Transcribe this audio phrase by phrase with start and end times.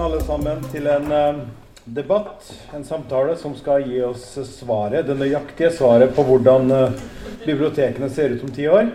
[0.00, 1.40] Velkommen alle sammen til en uh,
[1.84, 6.94] debatt, en samtale som skal gi oss svaret, det nøyaktige svaret på hvordan uh,
[7.42, 8.88] bibliotekene ser ut om ti år.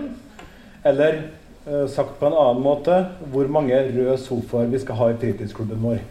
[0.81, 1.19] Eller
[1.67, 2.97] uh, sagt på en annen måte,
[3.29, 6.01] hvor mange røde sofaer vi skal ha i fritidsklubben vår.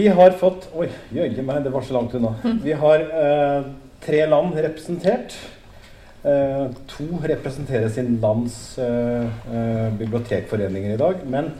[0.00, 2.34] Vi har fått Oi, jøye meg, det var så langt unna.
[2.66, 3.06] Vi har
[4.02, 5.38] tre land representert.
[6.26, 9.22] Eh, to representerer sin lands eh,
[9.54, 11.22] eh, bibliotekforeninger i dag.
[11.30, 11.52] Men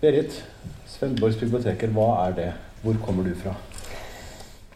[0.00, 0.44] Berit,
[0.86, 2.52] Svendborgs biblioteker, hva er det?
[2.82, 3.54] Hvor kommer du fra?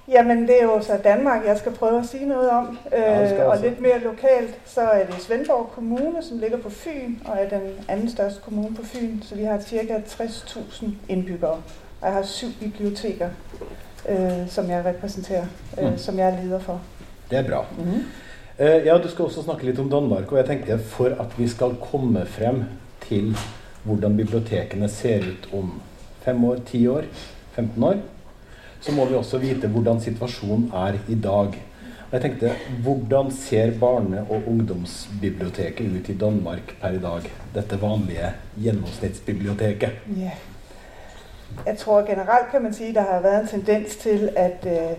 [0.08, 2.78] Jamen, det er jo så Danmark, jeg skal prøve at sige noget om.
[2.92, 7.14] Ja, Øh, og lidt mere lokalt, så er det Svendborg Kommune, som ligger på Fyn,
[7.24, 9.22] og er den anden største kommune på Fyn.
[9.22, 11.50] Så vi har cirka 60.000 indbyggere.
[12.00, 13.28] Og jeg har syv biblioteker,
[14.09, 15.45] øh, som jeg repræsenterer,
[15.80, 15.98] øh, Mm.
[15.98, 16.80] som jeg er leder for.
[17.30, 17.64] Det er bra.
[18.59, 20.32] Eh, ja, Du skal også snakke litt om Danmark.
[20.32, 22.64] og jeg tenkte For at vi skal komme frem
[23.09, 23.36] til
[23.85, 25.75] hvordan bibliotekene ser ut om
[26.23, 27.09] fem år, ti år,
[27.55, 28.01] 15 år,
[28.83, 31.59] så må vi også vite hvordan situasjonen er i dag.
[32.13, 32.51] Og jeg tenkte,
[32.83, 37.30] Hvordan ser barne- og ungdomsbiblioteket ut i Danmark per i dag?
[37.55, 39.91] Dette vanlige gjennomsnittsbiblioteket.
[40.16, 40.30] Ja.
[41.66, 44.99] Jeg tror generelt kan man si at det har været en tendens til, at uh,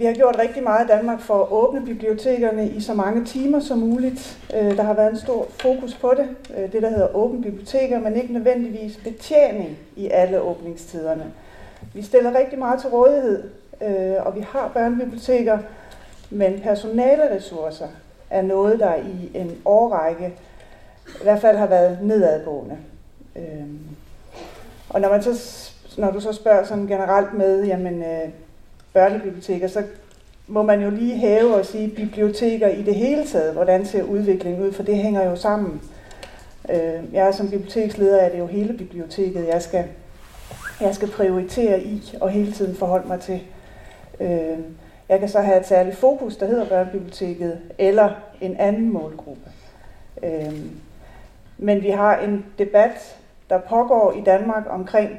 [0.00, 3.60] vi har gjort rigtig meget i Danmark for at åbne bibliotekerne i så mange timer
[3.60, 4.38] som muligt.
[4.56, 8.00] Øh, der har været en stor fokus på det, øh, det der hedder åbne biblioteker,
[8.00, 11.32] men ikke nødvendigvis betjening i alle åbningstiderne.
[11.94, 13.50] Vi stiller rigtig meget til rådighed,
[13.82, 15.58] øh, og vi har børnebiblioteker,
[16.30, 17.88] men personaleressourcer
[18.30, 20.34] er noget, der i en årrække
[21.06, 22.76] i hvert fald har været nedadgående.
[24.88, 28.04] Og når, man så, når du så spørger sådan generelt med jamen,
[28.92, 29.82] børnebiblioteker, så
[30.46, 33.52] må man jo lige hæve og sige biblioteker i det hele taget.
[33.52, 34.72] Hvordan ser udviklingen ud?
[34.72, 35.80] For det hænger jo sammen.
[36.70, 39.84] Øh, jeg er som biblioteksleder, er det jo hele biblioteket, jeg skal,
[40.80, 43.40] jeg skal prioritere i og hele tiden forholde mig til.
[44.20, 44.58] Øh,
[45.08, 48.10] jeg kan så have et særligt fokus, der hedder børnebiblioteket, eller
[48.40, 49.50] en anden målgruppe.
[50.22, 50.60] Øh,
[51.58, 53.16] men vi har en debat,
[53.50, 55.10] der pågår i Danmark omkring,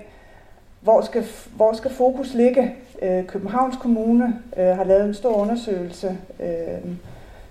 [0.81, 1.25] hvor skal,
[1.55, 2.75] hvor skal fokus ligge.
[3.01, 6.91] Øh, Københavns Kommune øh, har lavet en stor undersøgelse øh,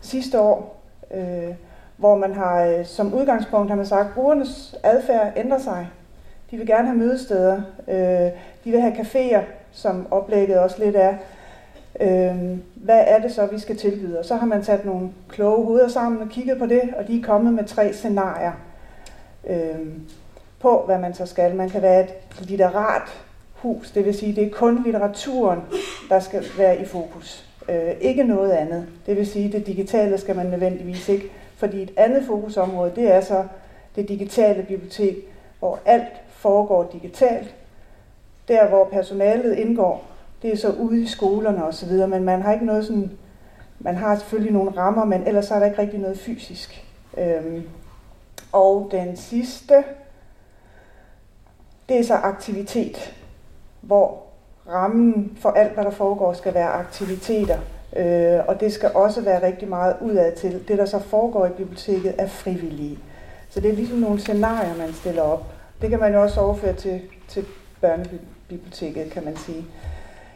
[0.00, 0.80] sidste år,
[1.14, 1.54] øh,
[1.96, 5.88] hvor man har øh, som udgangspunkt har man sagt, at brugernes adfærd ændrer sig.
[6.50, 7.62] De vil gerne have mødesteder.
[7.88, 8.30] Øh,
[8.64, 9.42] de vil have caféer,
[9.72, 11.14] som oplægget også lidt er.
[12.00, 14.18] Øh, hvad er det så, vi skal tilbyde?
[14.18, 17.18] Og så har man sat nogle kloge hoveder sammen og kigget på det, og de
[17.18, 18.52] er kommet med tre scenarier
[19.48, 19.86] øh,
[20.60, 21.54] på, hvad man så skal.
[21.54, 23.02] Man kan være et litterat
[23.54, 25.60] hus, det vil sige, det er kun litteraturen,
[26.08, 27.44] der skal være i fokus.
[27.68, 28.86] Øh, ikke noget andet.
[29.06, 33.20] Det vil sige, det digitale skal man nødvendigvis ikke, fordi et andet fokusområde, det er
[33.20, 33.44] så
[33.96, 35.16] det digitale bibliotek,
[35.58, 37.54] hvor alt foregår digitalt.
[38.48, 40.04] Der, hvor personalet indgår,
[40.42, 43.10] det er så ude i skolerne osv., men man har ikke noget sådan,
[43.78, 46.84] man har selvfølgelig nogle rammer, men ellers er der ikke rigtig noget fysisk.
[47.18, 47.62] Øhm,
[48.52, 49.84] og den sidste,
[51.90, 53.14] det er så aktivitet,
[53.80, 54.22] hvor
[54.68, 57.58] rammen for alt, hvad der foregår, skal være aktiviteter.
[57.96, 60.68] Øh, og det skal også være rigtig meget udad til.
[60.68, 62.98] Det, der så foregår i biblioteket, er frivillige.
[63.48, 65.44] Så det er ligesom nogle scenarier, man stiller op.
[65.80, 67.44] Det kan man jo også overføre til, til
[67.80, 69.64] børnebiblioteket, kan man sige.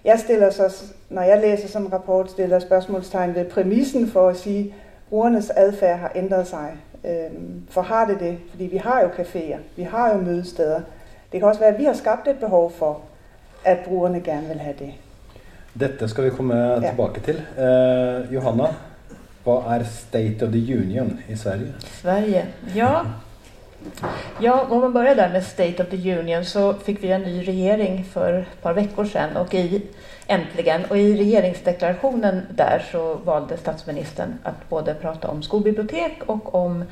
[0.04, 4.36] Jeg stiller så, når jeg læser sådan en rapport, stiller spørgsmålstegn ved præmissen for at
[4.36, 4.72] sige, at
[5.08, 6.76] brugernes adfærd har ændret sig.
[7.04, 8.38] Øhm, for har det det?
[8.50, 10.80] Fordi vi har jo caféer, vi har jo mødesteder.
[11.34, 13.00] Det kan også være, at vi har skabt et behov for,
[13.64, 14.92] at brugerne gerne vil have det.
[15.80, 17.40] Dette skal vi komme tilbake til.
[17.58, 18.68] Eh, Johanna,
[19.42, 21.74] hva er State of the Union i Sverige?
[21.80, 22.44] Sverige,
[22.76, 22.92] ja.
[24.42, 27.48] Ja, om man börjar där med State of the Union så fick vi en ny
[27.48, 29.82] regering för ett par veckor sedan och i,
[30.26, 36.84] äntligen, och i regeringsdeklarationen där så valde statsministern att både prata om skolbibliotek och om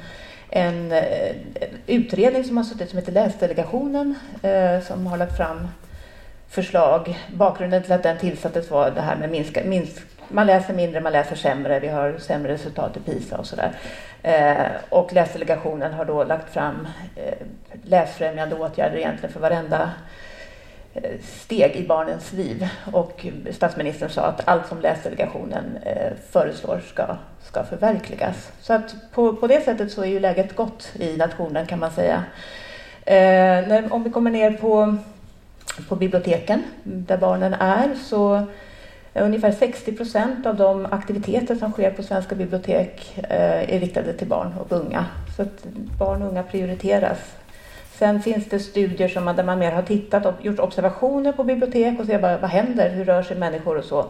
[0.55, 1.35] en, en
[1.87, 5.69] utredning som har suttit som heter Länsdelegationen eh, som har lagt fram
[6.49, 7.19] förslag.
[7.35, 11.13] Bakgrunden till att den tillsattes var det här med minska, minsk, man läser mindre, man
[11.13, 13.73] läser sämre, vi har sämre resultat i PISA och sådär.
[14.23, 17.47] Eh, och läsdelegationen har då lagt fram eh,
[17.83, 20.32] läsfrämjande åtgärder egentligen för varenda eh,
[20.95, 22.69] Eh, steg i barnens liv.
[22.93, 28.53] Och eh, statsministern sa att allt som läsdelegationen eh, föreslår ska, ska förverkligas.
[28.61, 31.91] Så att på, på det sättet så är ju läget gott i nationen kan man
[31.91, 32.25] säga.
[33.05, 34.97] Eh, när, om vi kommer ner på,
[35.89, 38.47] på biblioteken där barnen är så
[39.15, 44.27] Ungefär 60 procent av de aktiviteter som sker på svenska bibliotek eh, är riktade till
[44.27, 45.07] barn och unga.
[45.37, 45.65] Så att
[45.99, 47.19] barn och unga prioriteras
[48.03, 51.45] Sen finns det studier som man, där man mer har tittat och gjort observationer på
[51.45, 54.07] bibliotek och se vad, vad händer, hur rör sig människor och så.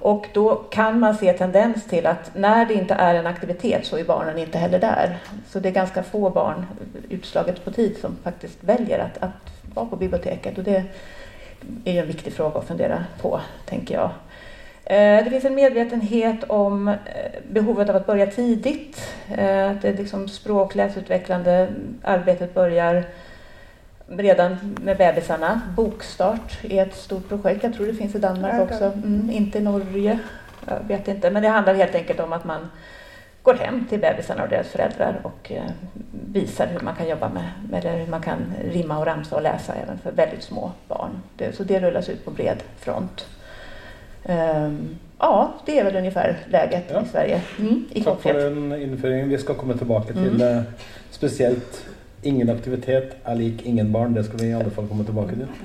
[0.00, 3.96] Och då kan man se tendens till att när det inte är en aktivitet så
[3.96, 5.18] är barnen inte heller där.
[5.48, 6.66] Så det är ganska få barn,
[7.08, 10.58] utslaget på tid, som faktiskt väljer att, att vara på biblioteket.
[10.58, 10.84] Och det
[11.84, 14.10] är ju en viktig fråga att fundera på, tänker jag.
[14.84, 16.94] Eh, det finns en medvetenhet om eh,
[17.50, 19.14] behovet av att börja tidigt.
[19.34, 21.68] Eh, att det liksom språkläsutvecklande
[22.02, 23.04] arbetet börjar
[24.18, 25.60] redan med bebisarna.
[25.76, 27.62] Bokstart är ett stort projekt.
[27.62, 28.84] Jag tror det finns i Danmark också.
[28.84, 30.18] Mm, inte i Norge.
[30.66, 31.30] Jag vet inte.
[31.30, 32.68] Men det handlar helt enkelt om att man
[33.42, 35.52] går hem till bebisarna och deras föräldrar och
[36.10, 38.38] visar hur man kan jobba med, med hur man kan
[38.72, 41.22] rimma och ramsa och läsa även för väldigt små barn.
[41.52, 43.26] så det rullas ut på bred front.
[44.24, 47.02] Um, ja, det är väl ungefär läget ja.
[47.02, 47.42] i Sverige.
[47.58, 49.28] Mm, i Tack för den införingen.
[49.28, 50.58] Vi ska komma tillbaka till mm.
[50.58, 50.62] uh,
[51.10, 51.84] speciellt
[52.22, 54.14] ingen aktivitet är lik ingen barn.
[54.14, 55.46] Det ska vi i alla fall komma tillbaka till.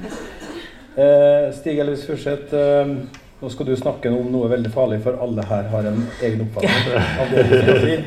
[0.97, 2.95] Uh, Stig Elvis Furseth, uh,
[3.39, 6.71] nu ska du snacka om något väldigt farligt för alla här har en egen uppfattning
[7.21, 8.03] av det du ska si.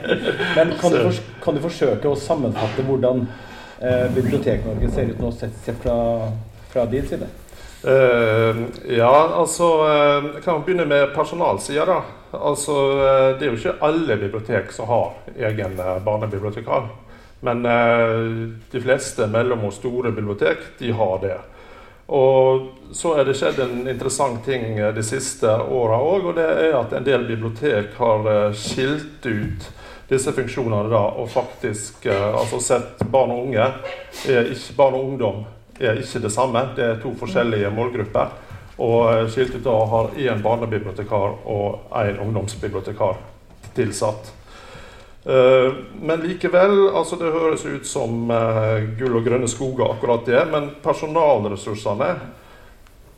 [0.56, 1.15] Men kan du, för,
[1.45, 6.31] kan du försöka att sammanfatta hur uh, Bibliotek Norge ser ut nu sett från,
[6.71, 7.27] från din sida?
[7.87, 8.56] Uh,
[8.89, 11.85] ja, altså uh, Jeg kan begynne med personalsida.
[11.85, 12.00] da.
[12.33, 16.89] Altså, uh, Det er jo ikke alle bibliotek som har egen barnebibliotekar.
[17.40, 21.37] Men eh, de fleste mellom og store bibliotek de har det.
[22.08, 26.31] Og så er det skjedd en interessant ting de siste åra òg.
[26.31, 29.69] Og det er at en del bibliotek har eh, skilt ut
[30.08, 33.70] disse funksjonene da, og faktisk eh, altså sett barn og unge,
[34.25, 35.46] ikke barn og ungdom
[35.79, 36.64] er ikke det samme.
[36.76, 38.32] Det er to forskjellige målgrupper.
[38.79, 43.19] Og Skiltut har én barnebibliotekar og én ungdomsbibliotekar
[43.75, 44.32] tilsatt.
[45.28, 50.40] Eh, men likevel, altså det høres ut som eh, gull og grønne skoger, akkurat det.
[50.48, 52.14] Men personalressursene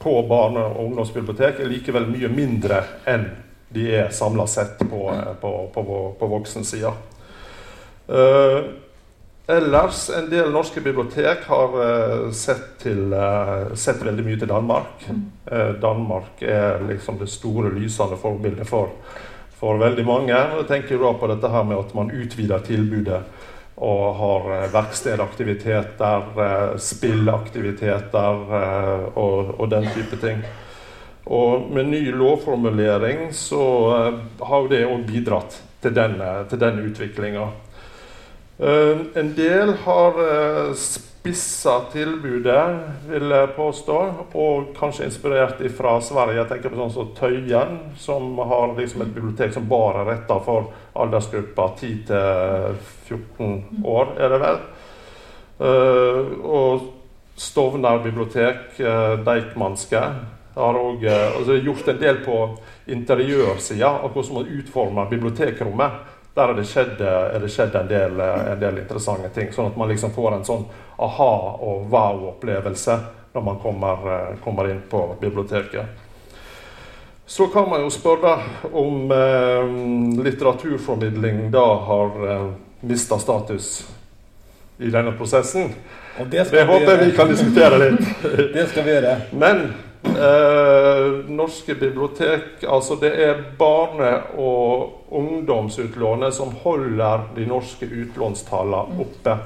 [0.02, 3.28] på barne- og ungdomsbibliotek er likevel mye mindre enn
[3.70, 5.84] de er samla sett på, eh, på, på,
[6.18, 6.94] på voksensida.
[9.50, 11.74] Ellers, en del norske bibliotek har
[12.34, 13.14] sett, til,
[13.78, 15.04] sett, veldig mye til Danmark.
[15.46, 18.90] Uh, Danmark er liksom det store, lysende forbildet for,
[19.60, 20.40] for veldig mange.
[20.56, 23.22] Og tenker da på dette her med at man utvider tilbudet
[23.80, 30.42] og har eh, verkstedaktiviteter, eh, spillaktiviteter eh, og, og, den type ting.
[31.30, 33.64] Og med ny lovformulering så
[34.40, 36.16] har det òg bidratt til den,
[36.50, 37.48] til den utviklinga.
[38.60, 40.72] Eh, en del har eh,
[41.20, 43.96] spissa tilbudet, vil jeg påstå,
[44.40, 46.38] og kanskje inspirert fra Sverige.
[46.38, 50.38] Jeg tenker på sånn som Tøyen, som har liksom et bibliotek som bare er retta
[50.46, 52.14] for aldersgruppa 10
[53.11, 54.62] 14 år, er det vel.
[55.61, 56.88] Uh, og
[57.40, 60.00] Stovner bibliotek, uh, Deichmanske,
[60.56, 62.38] har òg uh, altså gjort en del på
[62.96, 66.09] interiørsida, av hvordan man utformer bibliotekrommet
[66.40, 69.50] der har det skjedd, er det skjedd en, del, en, del, interessante ting.
[69.52, 70.62] Sånn at man liksom får en sånn
[70.96, 72.96] aha- og wow-opplevelse
[73.34, 74.06] når man kommer,
[74.44, 76.06] kommer, inn på biblioteket.
[77.28, 78.32] Så kan man jo spørre
[78.72, 79.69] om eh,
[80.25, 82.48] litteraturformidling da har eh,
[82.88, 83.69] mista status
[84.81, 85.74] i denne prosessen.
[86.24, 88.10] det, det håper vi kan diskutere litt.
[88.56, 89.15] det skal vi gjøre.
[89.36, 89.67] Men
[90.02, 99.00] Eh, norske bibliotek Altså det er barne- og ungdomsutlånet som holder de norske utlånstallene mm.
[99.00, 99.36] oppe.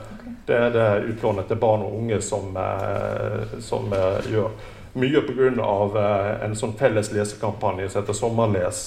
[0.46, 4.50] Det er det utlånet til barn og unge som, eh, som eh, gjør.
[4.94, 5.48] Mye pga.
[5.50, 8.82] Eh, en sånn felles lesekampanje som heter Sommerles,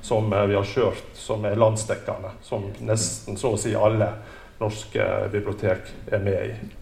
[0.00, 2.36] som eh, vi har kjørt, som er landsdekkende.
[2.42, 4.14] Som nesten så å si alle
[4.62, 6.81] norske bibliotek er med i.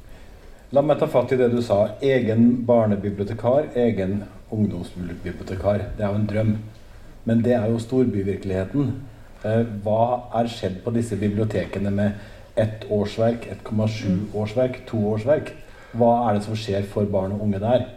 [0.70, 1.96] La meg ta fatt i det du sa.
[1.98, 4.20] Egen barnebibliotekar, egen
[4.54, 5.82] ungdomsbibliotekar.
[5.96, 6.52] Det er jo en drøm.
[7.26, 8.92] Men det er jo storbyvirkeligheten.
[9.42, 10.04] Eh, hva
[10.38, 12.20] er skjedd på disse bibliotekene med
[12.54, 15.50] ett årsverk, 1,7 årsverk, to årsverk?
[15.98, 17.88] Hva er det som skjer for barn og unge der?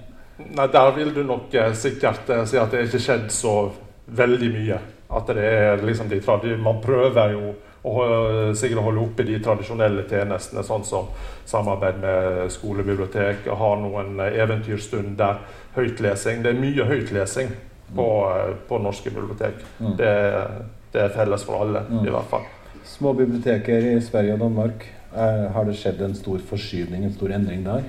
[0.42, 3.56] Nei, Der vil du nok eh, sikkert eh, si at det ikke skjedd så
[4.08, 4.80] veldig mye.
[5.14, 10.64] At det er liksom de Man prøver jo og sikkert holde oppe de tradisjonelle tjenestene,
[10.64, 11.10] sånn som
[11.50, 15.42] samarbeid med skolebibliotek, ha noen eventyrstunder,
[15.76, 16.44] høytlesing.
[16.46, 17.52] Det er mye høytlesing
[17.96, 18.08] på,
[18.68, 19.60] på norske bibliotek.
[19.80, 19.96] Mm.
[20.00, 20.14] Det,
[20.94, 22.06] det, er felles for alle, mm.
[22.08, 22.48] i hvert fall.
[22.88, 27.36] Små biblioteker i Sverige og Danmark, er, har det skjedd en stor forskyvning, en stor
[27.36, 27.84] endring der?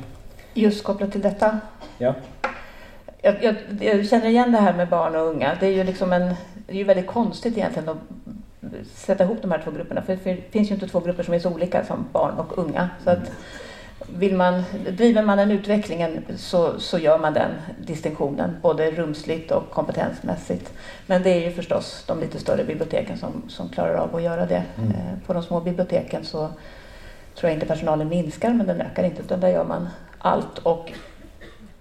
[0.55, 1.61] Just kopplat till detta?
[1.99, 2.15] Ja.
[3.23, 5.57] Jag, jag, jag, känner igen det här med barn och unga.
[5.61, 6.35] Det är ju liksom en,
[6.67, 7.97] det är ju väldigt konstigt egentligen att
[8.95, 10.03] sätta ihop de här två grupperna.
[10.03, 12.91] För det finns ju inte två grupper som är så olika som barn och unga.
[13.05, 13.31] Så att
[14.09, 17.51] vill man, driver man den utvecklingen så, så gör man den
[17.87, 20.73] distinktionen, både rumsligt och kompetensmässigt.
[21.07, 24.47] Men det är ju förstås de lite större biblioteken som, som klarar av att göra
[24.47, 24.63] det.
[24.79, 24.91] Mm.
[24.91, 26.39] Eh, på de små biblioteken så
[27.35, 29.89] tror jag inte personalen minskar, men den ökar inte, utan där gör man
[30.19, 30.59] allt.
[30.59, 30.93] Och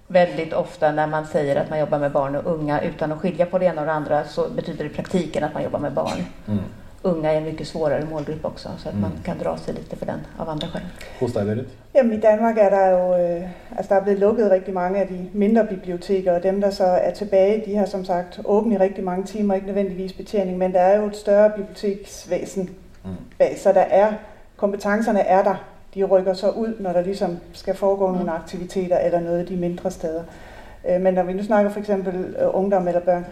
[0.07, 3.45] väldigt ofta när man säger att man jobbar med barn och unga utan att skilja
[3.45, 5.93] på det ena och det andra så betyder det i praktiken att man jobbar med
[5.93, 6.25] barn.
[6.47, 6.59] Mm
[7.03, 9.01] unga är en mycket svårare målgrupp också, så att mm.
[9.01, 10.81] man kan dra sig lite för den av andra skäl.
[11.19, 11.67] Hos dig, Berit?
[11.93, 15.07] Jamen, i Danmark er der jo, øh, altså der er blevet lukket rigtig mange af
[15.07, 18.77] de mindre biblioteker, og dem, der så er tilbage, de har som sagt åbent i
[18.77, 22.69] rigtig mange timer, ikke nødvendigvis betjening, men der er jo et større biblioteksvæsen
[23.03, 23.57] mm.
[23.57, 24.13] så der er,
[24.57, 25.55] kompetencerne er der.
[25.95, 28.13] De rykker så ud, når der ligesom skal foregå mm.
[28.13, 30.23] nogle aktiviteter eller noget de mindre steder.
[30.89, 33.25] Øh, men når vi nu snakker for eksempel øh, ungdom eller børn,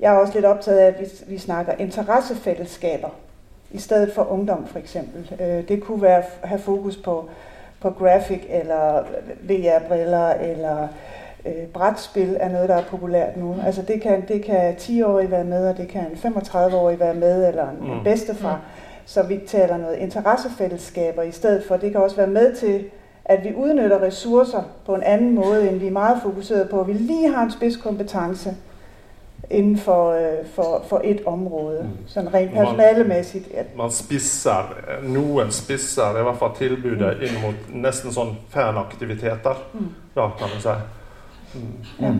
[0.00, 3.08] jeg er også lidt optaget af, at vi, vi snakker interessefællesskaber,
[3.70, 5.32] i stedet for ungdom for eksempel.
[5.40, 7.28] Øh, det kunne være at have fokus på,
[7.80, 9.02] på graphic, eller
[9.42, 10.88] VR-briller, eller
[11.46, 13.56] øh, brætspil er noget, der er populært nu.
[13.66, 17.48] Altså det kan, det kan 10-årige være med, og det kan en 35-årig være med,
[17.48, 18.04] eller en mm.
[18.04, 18.56] bedstefar.
[18.56, 18.82] Mm.
[19.06, 21.76] Så vi taler noget interessefællesskaber i stedet for.
[21.76, 22.84] Det kan også være med til,
[23.24, 26.82] at vi udnytter ressourcer på en anden måde, end vi er meget fokuseret på.
[26.82, 28.56] Vi lige har en spidskompetence,
[29.50, 32.06] inden for, øh, for, for et område, mm.
[32.06, 33.54] sådan rent personalemæssigt.
[33.54, 37.26] Man, man spisser, noen spisser i hvert fall tilbudet mm.
[37.26, 39.92] inn mot nesten sånn fanaktiviteter, mm.
[40.16, 40.78] ja, kan man si.
[41.54, 41.76] Mm.
[42.00, 42.14] Ja.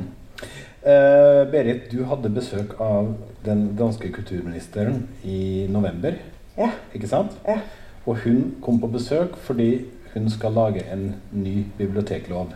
[0.86, 3.08] Uh, Berit, du hadde besøk av
[3.46, 6.14] den danske kulturministeren i november,
[6.58, 6.70] ja.
[6.94, 7.34] ikke sant?
[7.48, 7.58] Ja.
[8.06, 9.70] Og hun kom på besøk fordi
[10.14, 12.54] hun skal lage en ny biblioteklov.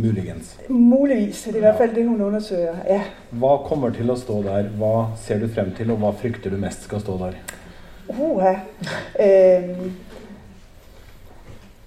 [0.00, 0.60] Muligens.
[0.68, 1.42] Muligvis.
[1.42, 2.76] Det er i hvert fall det, hun undersøger.
[2.88, 3.00] Ja.
[3.30, 4.70] Hva kommer til å stå der?
[4.80, 7.36] Hva ser du frem til, og hva frykter du mest skal stå der?
[8.08, 8.54] Uha.
[9.20, 9.92] Øhm,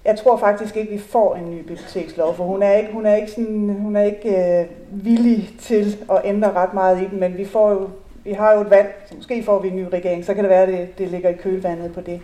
[0.04, 3.14] jeg tror faktisk ikke, vi får en ny bibliotekslov, for hun er ikke, hun er
[3.14, 7.36] ikke, sådan, hun er ikke øh, villig til at ændre ret meget i den, men
[7.36, 7.88] vi, får jo,
[8.24, 10.50] vi har jo et valg, så måske får vi en ny regering, så kan det
[10.50, 12.20] være, at det, det ligger i kølvandet på det.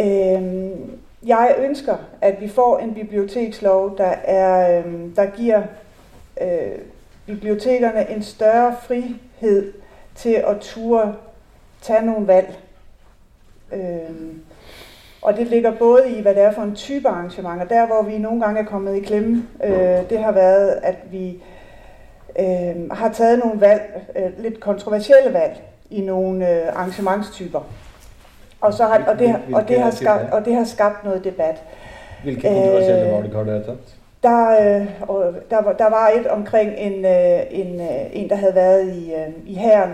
[0.00, 0.90] Øhm,
[1.26, 5.62] jeg ønsker, at vi får en bibliotekslov, der, er, øh, der giver
[6.40, 6.78] øh,
[7.26, 9.72] bibliotekerne en større frihed
[10.14, 11.14] til at ture
[11.82, 12.58] tage nogle valg.
[13.72, 14.36] Øh,
[15.22, 17.64] og det ligger både i, hvad det er for en type arrangementer.
[17.64, 21.42] Der, hvor vi nogle gange er kommet i klemme, øh, det har været, at vi
[22.38, 27.60] øh, har taget nogle valg, øh, lidt kontroversielle valg, i nogle øh, arrangementstyper.
[28.60, 31.62] Og, så har, og, det, og, det har skabt, og det har skabt noget debat.
[32.22, 33.78] Hvilke kontroversielle øh, valg har det taget?
[34.22, 37.80] Der, øh, og der, var, der var et omkring en, øh, en,
[38.12, 39.12] en der havde været i,
[39.46, 39.90] i herren,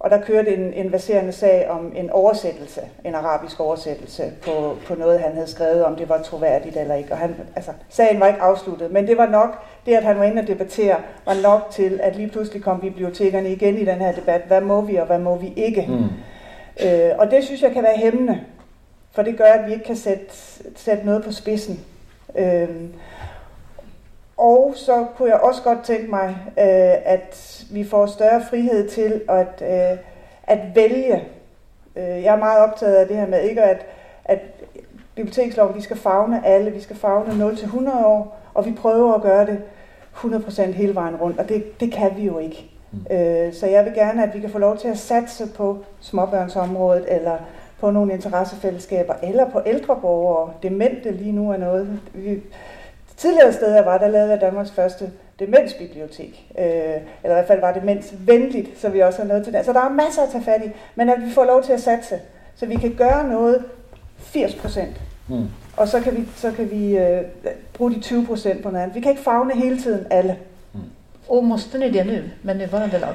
[0.00, 4.94] og der kørte en, en verserende sag om en oversættelse, en arabisk oversættelse på, på
[4.94, 7.12] noget, han havde skrevet, om det var troværdigt eller ikke.
[7.12, 10.24] Og han, altså, sagen var ikke afsluttet, men det var nok, det at han var
[10.24, 14.12] inde og debattere, var nok til, at lige pludselig kom bibliotekerne igen i den her
[14.12, 14.42] debat.
[14.46, 15.86] Hvad må vi, og hvad må vi ikke?
[15.88, 16.08] Mm.
[16.84, 18.40] Øh, og det synes jeg kan være hæmmende,
[19.12, 20.26] for det gør, at vi ikke kan sætte,
[20.76, 21.84] sætte noget på spidsen.
[22.36, 22.68] Øh,
[24.36, 29.22] og så kunne jeg også godt tænke mig, øh, at vi får større frihed til
[29.28, 29.98] at, øh,
[30.42, 31.24] at vælge.
[31.96, 33.86] Øh, jeg er meget optaget af det her med ikke at,
[34.24, 34.38] at
[35.14, 39.46] biblioteksloven, vi skal fagne alle, vi skal fagne 0-100 år, og vi prøver at gøre
[39.46, 39.62] det
[40.14, 42.70] 100% hele vejen rundt, og det, det kan vi jo ikke.
[42.92, 43.16] Mm.
[43.16, 47.04] Øh, så jeg vil gerne, at vi kan få lov til at satse på småbørnsområdet,
[47.08, 47.36] eller
[47.80, 50.52] på nogle interessefællesskaber, eller på ældre borgere.
[50.62, 52.00] Demente lige nu er noget.
[52.14, 52.42] Vi,
[53.16, 56.52] tidligere steder var, der lavede jeg Danmarks første demensbibliotek.
[56.58, 59.64] Øh, eller i hvert fald var demensvenligt, så vi også har noget til det.
[59.64, 61.80] Så der er masser at tage fat i, men at vi får lov til at
[61.80, 62.20] satse,
[62.56, 63.64] så vi kan gøre noget
[64.18, 65.00] 80 procent.
[65.28, 65.44] Mm.
[65.76, 67.22] Og så kan vi, så kan vi øh,
[67.74, 68.94] bruge de 20 procent på noget andet.
[68.94, 70.36] Vi kan ikke fagne hele tiden alle.
[71.28, 73.14] Och måste ni det nu med nuvarande lag?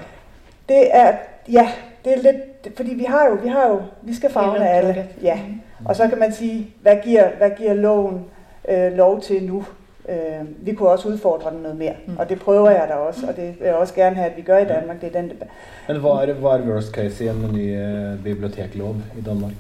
[0.70, 1.14] Det er,
[1.50, 1.72] ja,
[2.06, 5.08] det er lidt, fordi vi har jo, vi har jo, vi skal fagne alle.
[5.22, 5.40] Ja.
[5.86, 8.26] Og så kan man sige, hvad giver, hvad giver loven
[8.70, 9.66] øh, lov til nu?
[10.10, 12.18] Øh, vi kunne også udfordre den noget mere, mm.
[12.18, 14.42] og det prøver jeg da også, og det vil jeg også gerne have, at vi
[14.42, 15.02] gør i Danmark.
[15.02, 15.48] Det er den debat.
[15.88, 17.82] Men hvad er, hvad er worst case i en ny
[18.14, 19.52] uh, biblioteklov i Danmark?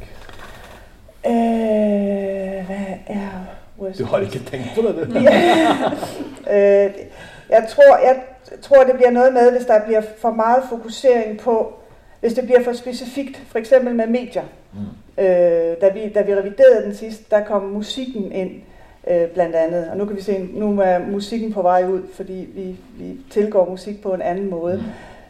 [1.26, 3.46] Øh, hvad er
[3.80, 5.20] worst Du har ikke tænkt på det, du?
[5.20, 5.36] ja.
[6.86, 6.92] øh,
[7.50, 8.16] jeg tror, jeg
[8.62, 11.74] tror, det bliver noget med, hvis der bliver for meget fokusering på,
[12.20, 14.44] hvis det bliver for specifikt, for eksempel med medier.
[14.74, 15.24] Mm.
[15.24, 18.52] Øh, da, vi, da vi reviderede den sidste, der kom musikken ind
[19.08, 19.90] øh, blandt andet.
[19.90, 23.70] Og nu kan vi se, nu er musikken på vej ud, fordi vi, vi tilgår
[23.70, 24.76] musik på en anden måde.
[24.78, 24.84] Mm.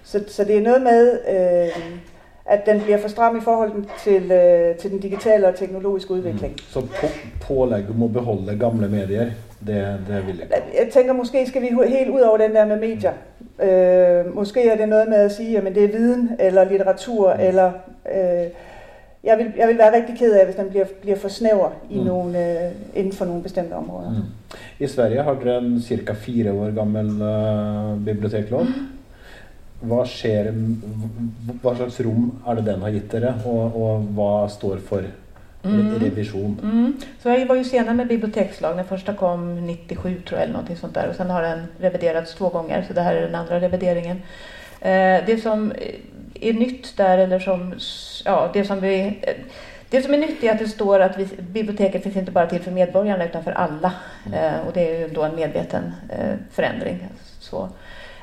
[0.03, 1.93] Så, så det er noget med, øh,
[2.45, 3.71] at den bliver for stram i forhold
[4.03, 6.53] til, øh, til den digitale og teknologiske udvikling.
[6.53, 6.57] Mm.
[6.57, 6.81] Så
[7.89, 9.31] om at beholde gamle medier,
[9.67, 10.47] det, det vil jeg.
[10.79, 13.13] Jeg tænker, måske skal vi helt ud over den der med medier.
[13.63, 17.41] Øh, måske er det noget med at sige, at det er viden eller litteratur, mm.
[17.41, 17.71] eller...
[18.15, 18.47] Øh,
[19.23, 21.97] jeg vil, jeg vil være rigtig ked af, hvis den bliver, bliver for snæver i
[21.97, 22.05] mm.
[22.05, 24.09] nogle, øh, inden for nogle bestemte områder.
[24.09, 24.55] Mm.
[24.79, 28.63] I Sverige har dere en cirka fire år gammel uh, biblioteklov.
[28.63, 28.87] Mm.
[29.81, 30.51] Hva, skjer,
[31.61, 35.07] hva slags rom er det den har gitt dere, og, og hva står for
[35.63, 35.99] mm.
[35.99, 36.59] revision?
[36.63, 36.93] Mm.
[37.21, 38.77] Sverige var ju senare med bibliotekslag.
[38.77, 42.35] Den första kom 97 tror jag eller någonting sånt där och sen har den reviderats
[42.35, 44.21] två gånger så det här är den andra revideringen.
[44.81, 45.73] Eh, det som
[46.41, 47.73] är nytt där eller som,
[48.25, 49.19] ja det som vi
[49.91, 52.61] det som är nytt är att det står att vi, biblioteket finns inte bara till
[52.61, 53.93] för medborgarna utan för alla.
[54.25, 54.39] Mm.
[54.39, 57.07] Eh, och det är ju då en medveten eh, förändring.
[57.39, 57.69] Så.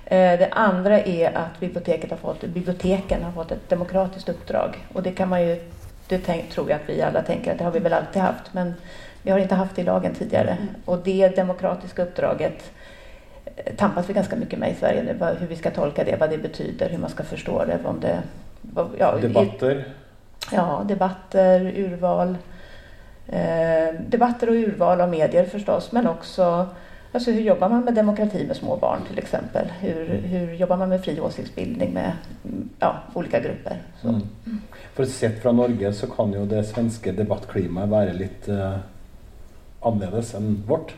[0.04, 4.86] Eh, det andra är att biblioteket har fått, biblioteken har fått ett demokratiskt uppdrag.
[4.92, 5.60] Och det kan man ju,
[6.08, 8.54] det tänk, tror jag att vi alla tänker att det har vi väl alltid haft.
[8.54, 8.74] Men
[9.22, 10.50] vi har inte haft det i lagen tidigare.
[10.50, 10.68] Mm.
[10.84, 12.70] Och det demokratiska uppdraget
[13.56, 15.36] eh, tampas vi ganska mycket med i Sverige nu.
[15.40, 17.78] Hur vi ska tolka det, vad det betyder, hur man ska förstå det.
[17.84, 18.22] Om det
[18.98, 19.84] ja, debatter?
[20.52, 22.36] Ja, debatter, urval.
[23.26, 26.68] Eh, debatter och urval av medier förstås, men också
[27.18, 29.66] Alltså hur jobbar man med demokrati med små barn till exempel?
[29.80, 32.12] Hur, hur jobbar man med fri åsiktsbildning med
[32.78, 33.82] ja, olika grupper?
[34.02, 34.08] Så.
[34.08, 34.60] Mm.
[34.94, 38.76] For sett fra Norge så kan jo det svenske debattklimaet være litt uh,
[39.82, 40.92] annerledes enn vårt.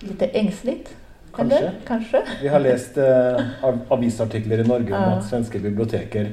[0.00, 0.94] Lite ängsligt?
[1.36, 1.58] Kanskje.
[1.58, 1.74] Eller?
[1.86, 2.22] Kanskje.
[2.40, 5.18] Vi har lest uh, avisartikler i Norge om ja.
[5.18, 6.30] at svenske biblioteker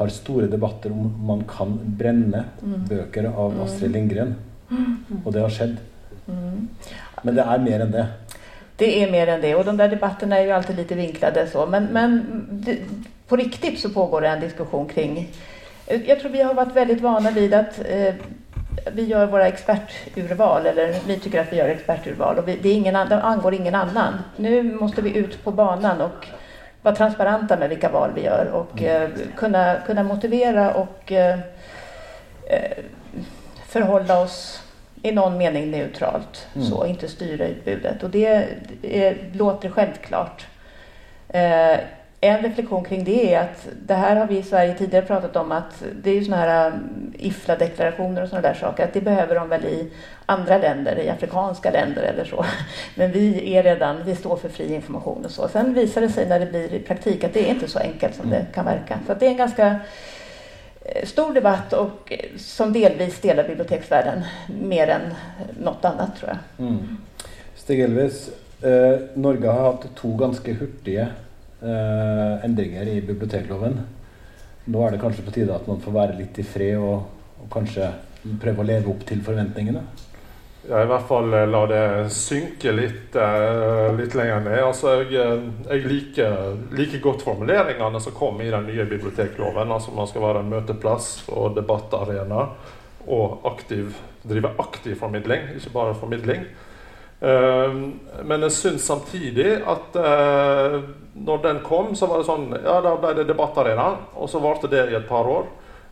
[0.00, 2.88] har store debatter om man kan brenne mm.
[2.88, 3.60] bøker av mm.
[3.66, 4.32] Astrid Lindgren.
[4.72, 5.20] Mm.
[5.26, 5.76] Og det har skjedd.
[6.24, 6.70] Mm.
[7.22, 8.06] Men det er mer enn det.
[8.78, 11.66] Det är mer än det och de där debatterna är ju alltid lite vinklade så.
[11.66, 12.78] Men, men det,
[13.28, 15.28] på riktigt så pågår det en diskussion kring...
[16.06, 18.14] Jag tror vi har varit väldigt vana vid att eh,
[18.92, 22.74] vi gör våra experturval, eller vi tycker att vi gör experturval och vi, det, är
[22.74, 24.14] ingen, det angår ingen annan.
[24.36, 26.26] Nu måste vi ut på banan och
[26.82, 29.02] vara transparenta med vilka val vi gör och mm.
[29.02, 31.38] eh, kunna, kunna motivera och eh,
[32.46, 32.84] eh
[33.66, 34.62] förhålla oss
[35.02, 36.66] i någon mening neutralt, mm.
[36.66, 38.02] så inte styra utbudet.
[38.02, 38.48] Och det,
[38.82, 40.46] det låter självklart.
[41.28, 41.78] Eh,
[42.20, 45.52] en reflektion kring det är att det här har vi i Sverige tidigare pratat om
[45.52, 49.34] att det är ju sådana här um, IFLA-deklarationer och sådana där saker, att det behöver
[49.34, 49.90] de väl i
[50.26, 52.44] andra länder, i afrikanska länder eller så.
[52.94, 55.48] Men vi är redan, vi står för fri information och så.
[55.48, 58.14] Sen visar det sig när det blir i praktik att det är inte så enkelt
[58.14, 58.38] som mm.
[58.38, 58.98] det kan verka.
[59.06, 59.76] Så det är en ganska Eh,
[60.94, 64.22] Eh, stor debatt och eh, som delvis delar biblioteksvärlden
[64.60, 65.14] mer än
[65.60, 66.66] något annat tror jag.
[66.66, 66.96] Mm.
[67.56, 68.30] Stig Elvis,
[68.62, 71.06] eh, Norge har haft två ganska hurtiga
[71.62, 73.80] eh, ändringar i biblioteksloven.
[74.64, 77.02] Nu är det kanske på tiden att man får vara lite i fred och,
[77.42, 77.90] och kanske
[78.40, 79.80] pröva leva upp till förväntningarna.
[80.70, 84.58] Ja, i hvert fall eh, la det synke litt, uh, litt lenger ned.
[84.66, 89.72] Altså, jeg, eh, jeg liker, like godt formuleringene som kom i den nye bibliotekloven.
[89.72, 92.42] Altså man skal være en møteplass og debattarena
[93.08, 93.96] og aktiv,
[94.28, 96.42] drive aktiv formidling, ikke bare formidling.
[97.18, 103.14] Men jeg syns samtidig at når den kom, så var det sånn Ja, da ble
[103.16, 105.48] det debattarena, og så varte det i et par år.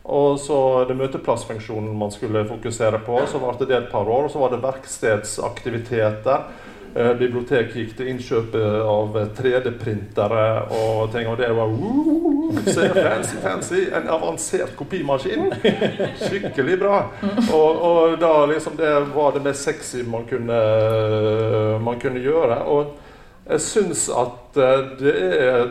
[0.07, 3.19] Og så det møteplassfunksjonen man skulle fokusere på.
[3.27, 4.27] Så varte det et par år.
[4.27, 6.47] Og så var det verkstedsaktiviteter.
[6.95, 11.27] Eh, bibliotek gikk til innkjøp eh, av 3D-printere og ting.
[11.27, 13.83] Og det var uh, fancy, fancy.
[13.91, 15.51] En avansert kopimaskin.
[16.23, 17.03] Skikkelig bra.
[17.51, 20.61] Og, og, da liksom det var det mest sexy man kunne,
[21.83, 22.63] man kunne gjøre.
[22.63, 22.95] Og
[23.51, 24.61] jeg syns at
[25.03, 25.67] det er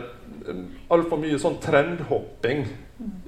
[0.93, 2.67] altfor mye sånn trendhopping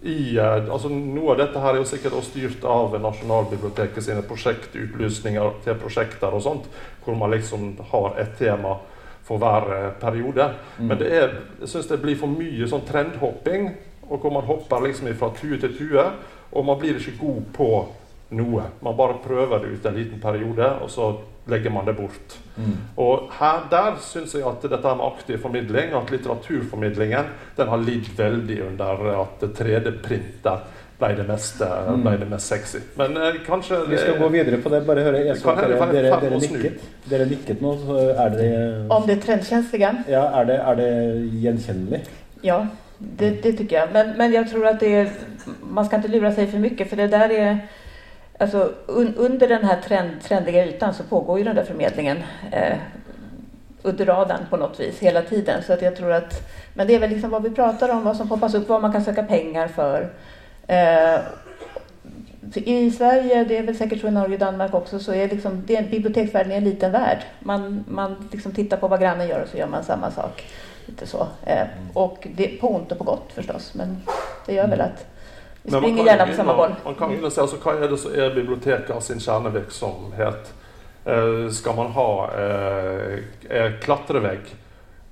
[0.02, 4.24] i, eh, altså Noe av dette her er jo sikkert også styrt av Nasjonalbiblioteket sine
[4.26, 6.70] prosjektutlysninger til prosjekter og sånt,
[7.06, 8.80] hvor man liksom har et tema
[9.28, 10.48] for hver periode.
[10.80, 10.88] Mm.
[10.88, 13.70] Men det er, jeg syns det blir for mye sånn trendhopping,
[14.10, 16.06] og hvor man hopper liksom fra tue til tue,
[16.50, 17.70] og man blir ikke god på
[18.40, 18.64] noe.
[18.82, 21.12] Man bare prøver det ut en liten periode, og så
[21.50, 22.36] legger man det bort.
[22.58, 22.76] Mm.
[22.98, 28.12] Og her, Der syns jeg at dette med aktiv formidling, at litteraturformidlingen, den har lidd
[28.18, 30.68] veldig under at 3D-printer
[31.00, 32.02] ble det, mest, mm.
[32.04, 32.82] ble det mest sexy.
[33.00, 34.82] Men eh, kanskje Vi skal gå videre på det.
[34.88, 35.24] Bare høre.
[35.30, 36.86] Jeg så dere, dere, dere, nikket.
[37.10, 37.76] dere nikket nå.
[37.86, 38.52] Så er det
[38.92, 39.94] Om det trendkänsliga?
[40.12, 40.92] Ja, er det, er det
[41.46, 42.04] gjenkjennelig?
[42.44, 42.66] Ja,
[42.98, 43.94] det, det tycker jag.
[43.94, 45.10] Men, men jag tror att det är,
[45.62, 47.60] man ska inte lura sig för mycket för det där är
[48.40, 52.18] alltså, un, under den här trend, trendiga ytan så pågår ju den där förmedlingen
[52.52, 52.78] eh,
[53.82, 55.64] under radarn på något vis hela tiden.
[55.64, 58.18] Så att jag tror att, men det är väl liksom vad vi pratar om, vad
[58.18, 60.10] som poppas upp, vad man kan söka pengar för.
[60.68, 61.20] Eh,
[62.56, 65.64] i Sverige, det är väl säkert så i Norge och Danmark också, så är liksom,
[65.66, 67.24] det är, biblioteksvärlden är en liten värld.
[67.40, 70.44] Man, man liksom tittar på vad grannen gör och så gör man samma sak.
[70.86, 71.28] Lite så.
[71.46, 74.02] Eh, och det, på ont och på gott förstås, men
[74.46, 75.06] det gör väl att
[75.64, 76.76] vi Men springer kan gärna på samma boll.
[76.86, 80.54] Man kan begynne å si, altså, Hva er det som er biblioteker sin kjernevirksomhet?
[81.06, 83.20] Eh, skal man ha eh,
[83.50, 84.40] er klatrevegg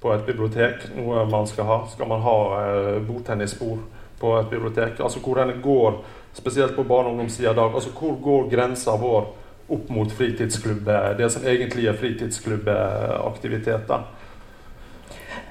[0.02, 1.88] på et bibliotek noe man skal ha?
[1.92, 3.80] Skal man ha eh, bordtennisbord
[4.20, 5.00] på et bibliotek?
[5.00, 5.94] Altså Hvor den går,
[6.34, 9.28] spesielt på barne- og ungdomssida dag, altså hvor går grensa vår
[9.70, 14.00] opp mot fritidsklubber, det som egentlig er fritidsklubbeaktiviteter?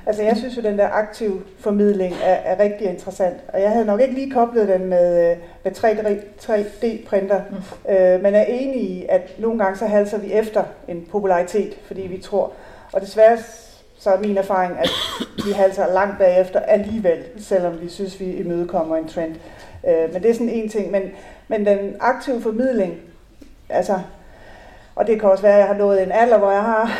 [0.06, 3.36] Altså jeg synes jo, den der aktiv formidling er, er rigtig interessant.
[3.48, 7.92] Og jeg havde nok ikke lige koblet den med, øh, med 3D, 3D-printer, Mm.
[7.92, 12.00] øh, men er enig i, at nogle gange så halser vi efter en popularitet, fordi
[12.00, 12.52] vi tror.
[12.92, 13.38] Og desværre
[13.98, 14.90] så er min erfaring, at
[15.46, 19.34] vi halser langt bagefter alligevel, selvom vi synes, vi imødekommer en trend.
[19.88, 20.90] Øh, men det er sådan en ting.
[20.90, 21.02] Men,
[21.48, 22.94] men den aktive formidling,
[23.68, 23.98] altså
[24.94, 26.90] og det kan også være, at jeg har nået en alder, hvor jeg har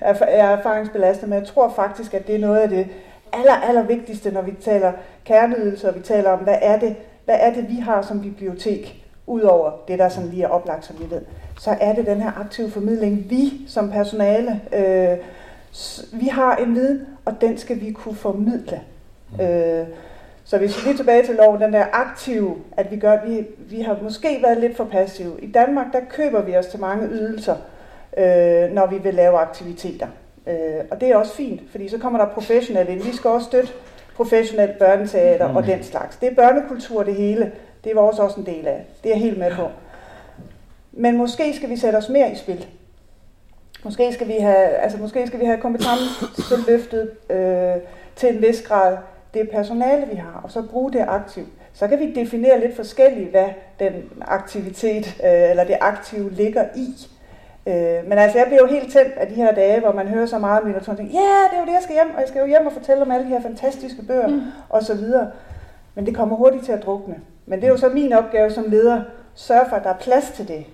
[0.00, 2.86] jeg er erfaringsbelastet, men jeg tror faktisk, at det er noget af det
[3.32, 4.92] aller, aller vigtigste, når vi taler
[5.24, 9.04] kerneydelser, og vi taler om, hvad er det, hvad er det vi har som bibliotek,
[9.26, 11.20] udover det, der sådan lige er oplagt, som vi ved,
[11.60, 13.30] så er det den her aktive formidling.
[13.30, 15.18] Vi som personale, øh,
[16.12, 18.80] vi har en viden, og den skal vi kunne formidle.
[19.40, 19.86] Øh,
[20.44, 23.80] så hvis vi lige tilbage til loven, den der aktive, at vi gør, vi, vi
[23.80, 25.40] har måske været lidt for passive.
[25.42, 27.56] I Danmark, der køber vi os til mange ydelser,
[28.18, 30.06] øh, når vi vil lave aktiviteter.
[30.46, 33.02] Øh, og det er også fint, fordi så kommer der professionelle ind.
[33.02, 33.72] Vi skal også støtte
[34.16, 36.16] professionelt børneteater og den slags.
[36.16, 37.52] Det er børnekultur det hele.
[37.84, 38.86] Det er vores også en del af.
[39.02, 39.68] Det er jeg helt med på.
[40.92, 42.66] Men måske skal vi sætte os mere i spil.
[43.84, 47.82] Måske skal vi have, altså måske skal vi have kompetencen løftet øh,
[48.16, 48.96] til en vis grad
[49.34, 51.48] det personale, vi har, og så bruge det aktivt.
[51.72, 57.08] Så kan vi definere lidt forskelligt, hvad den aktivitet øh, eller det aktive ligger i.
[57.68, 60.26] Øh, men altså, jeg bliver jo helt tændt af de her dage, hvor man hører
[60.26, 62.20] så meget om litteratur, og tænker, ja, det er jo det, jeg skal hjem, og
[62.20, 64.42] jeg skal jo hjem og fortælle om alle de her fantastiske bøger, mm.
[64.68, 65.30] og så videre.
[65.94, 67.16] Men det kommer hurtigt til at drukne.
[67.46, 69.02] Men det er jo så min opgave som leder,
[69.34, 70.64] sørge for, at der er plads til det.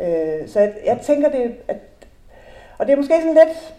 [0.00, 1.76] Øh, så jeg, jeg tænker, det, at,
[2.78, 3.74] og det er måske sådan lidt,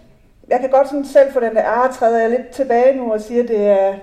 [0.47, 3.21] jeg kan godt sådan selv få den der, ah, træder jeg lidt tilbage nu og
[3.21, 3.93] siger, det er,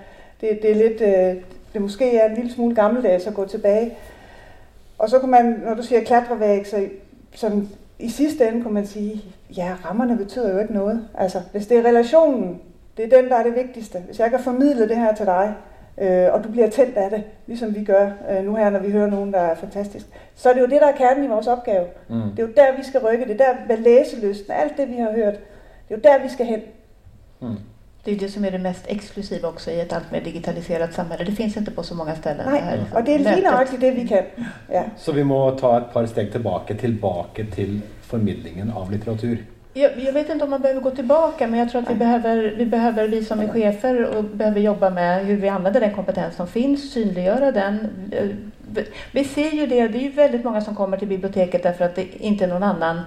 [0.40, 3.96] det, det er lidt, øh, det måske er en lille smule gammeldags at gå tilbage.
[4.98, 6.88] Og så kan man, når du siger klatrevæg, så
[7.34, 7.68] sådan,
[8.00, 9.22] i sidste ende kunne man sige,
[9.56, 11.08] ja, rammerne betyder jo ikke noget.
[11.14, 12.60] Altså, hvis det er relationen,
[12.96, 13.98] det er den, der er det vigtigste.
[13.98, 15.54] Hvis jeg kan formidle det her til dig,
[15.98, 18.90] øh, og du bliver tændt af det, ligesom vi gør øh, nu her, når vi
[18.90, 21.46] hører nogen, der er fantastisk, så er det jo det, der er kernen i vores
[21.46, 21.86] opgave.
[22.08, 22.22] Mm.
[22.36, 23.24] Det er jo der, vi skal rykke.
[23.24, 25.34] Det er der, hvad læselysten, alt det, vi har hørt,
[25.88, 26.60] det er jo der, vi skal hen.
[27.40, 27.56] Mm.
[28.04, 31.24] Det är det som är det mest exklusiva också i ett allt mer digitaliserat samhälle.
[31.24, 32.46] Det finns inte på så många ställen.
[32.50, 33.42] Nej, det här og det mötet.
[33.44, 34.24] nøjagtigt det, vi kan.
[34.72, 34.82] Ja.
[34.98, 39.36] Så vi må ta et par steg tilbake, tilbake til formidlingen av litteratur.
[39.74, 42.54] Jag, jag vet inte om man behöver gå tillbaka, men jag tror att vi behöver,
[42.58, 46.36] vi behöver, vi som är chefer, och behöver jobba med hur vi använder den kompetens
[46.36, 47.88] som finns, synliggöra den.
[48.74, 51.84] Vi- Vi ser ju det, det är ju väldigt många som kommer till biblioteket därför
[51.84, 53.00] att det inte är någon annan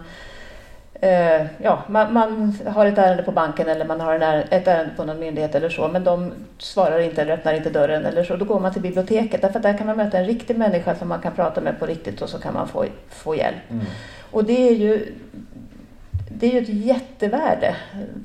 [1.04, 4.92] Eh, ja, man, man har ett ärende på banken eller man har en ett ärende
[4.98, 8.36] på någon myndighet eller så, men de svarar inte eller öppnar inte dörren eller så.
[8.36, 11.08] Då går man till biblioteket, därför att där kan man möta en riktig människa som
[11.08, 13.56] man kan prata med på riktigt och så kan man få, få hjälp.
[13.70, 13.86] Mm.
[14.32, 15.13] Och det är ju
[16.39, 17.76] det är ju ett jättevärde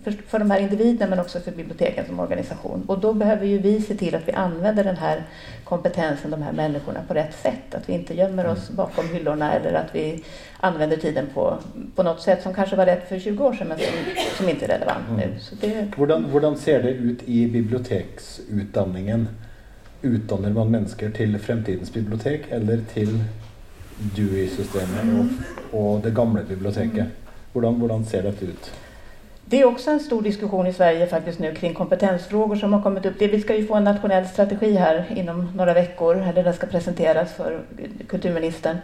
[0.04, 2.84] för, för de här individerna men också för biblioteken som organisation.
[2.86, 5.22] Och då behöver ju vi se till att vi använder den här
[5.64, 7.74] kompetensen, de här människorna på rätt sätt.
[7.74, 10.24] Att vi inte gömmer oss bakom hyllorna eller att vi
[10.60, 11.58] använder tiden på,
[11.94, 13.86] på något sätt som kanske var rätt för 20 år sedan men som,
[14.36, 15.34] som inte är relevant nu.
[15.40, 19.28] Så det, Hvordan, hvordan ser det ut i biblioteksutdanningen?
[20.02, 23.08] Utdanner man mennesker til fremtidens bibliotek, eller til
[24.16, 25.26] Dewey-systemet og,
[25.80, 27.06] og det gamle biblioteket?
[27.58, 28.72] Hvordan, hvordan ser det ut?
[29.44, 33.06] Det är också en stor diskussion i Sverige faktiskt nu kring kompetensfrågor som har kommit
[33.06, 33.18] upp.
[33.18, 36.66] Det, vi ska ju få en nationell strategi här inom några veckor, eller den ska
[36.66, 37.60] presenteras för
[38.08, 38.76] kulturministern.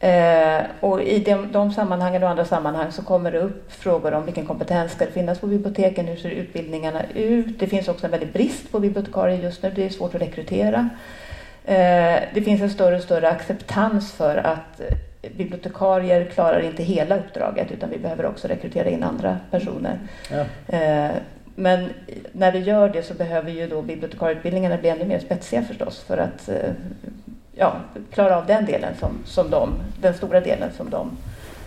[0.00, 4.24] Eh, och i de, de sammanhangen och andra sammanhang så kommer det upp frågor om
[4.24, 7.58] vilken kompetens ska det finnas på biblioteken, hur ser utbildningarna ut?
[7.58, 10.88] Det finns också en väldig brist på bibliotekarier just nu, det är svårt att rekrytera.
[11.64, 14.80] Eh, det finns en större och större acceptans för att
[15.36, 19.98] bibliotekarier klarar inte hela uppdraget utan vi behöver också rekrytera in andra personer.
[20.30, 20.44] Ja.
[20.76, 21.10] Eh,
[21.54, 21.90] Men
[22.32, 26.18] när vi gör det så behöver ju då bibliotekarieutbildningarna bli ännu mer spetsiga förstås för
[26.18, 26.70] att eh,
[27.54, 27.76] ja,
[28.12, 31.10] klara av den delen som, som de, den stora delen som de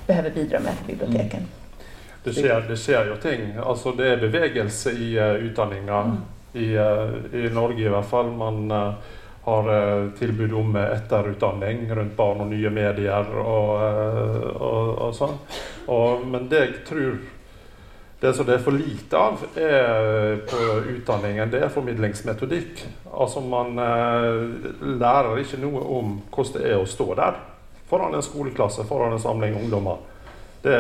[0.08, 1.40] behöver bidra med till biblioteken.
[2.24, 3.54] Det skjer, det skjer jo ting.
[3.66, 6.18] Altså, det er bevegelse i uh, utdanninga Mm.
[6.54, 8.26] i, eh, i Norge i hvert fall.
[8.32, 8.94] Man eh,
[9.46, 15.12] har eh, tilbud om eh, etterutdanning rundt barn og nye medier og, eh, og, og
[15.14, 15.36] sånn.
[15.94, 17.20] Og, men det jeg tror
[18.24, 20.62] det som det er for lite av er på
[20.96, 22.82] utdanningen, det er formidlingsmetodikk.
[23.12, 24.42] Altså Man eh,
[24.98, 27.40] lærer ikke noe om hvordan det er å stå der
[27.86, 30.02] foran en skoleklasse, foran en samling ungdommer.
[30.66, 30.74] Det,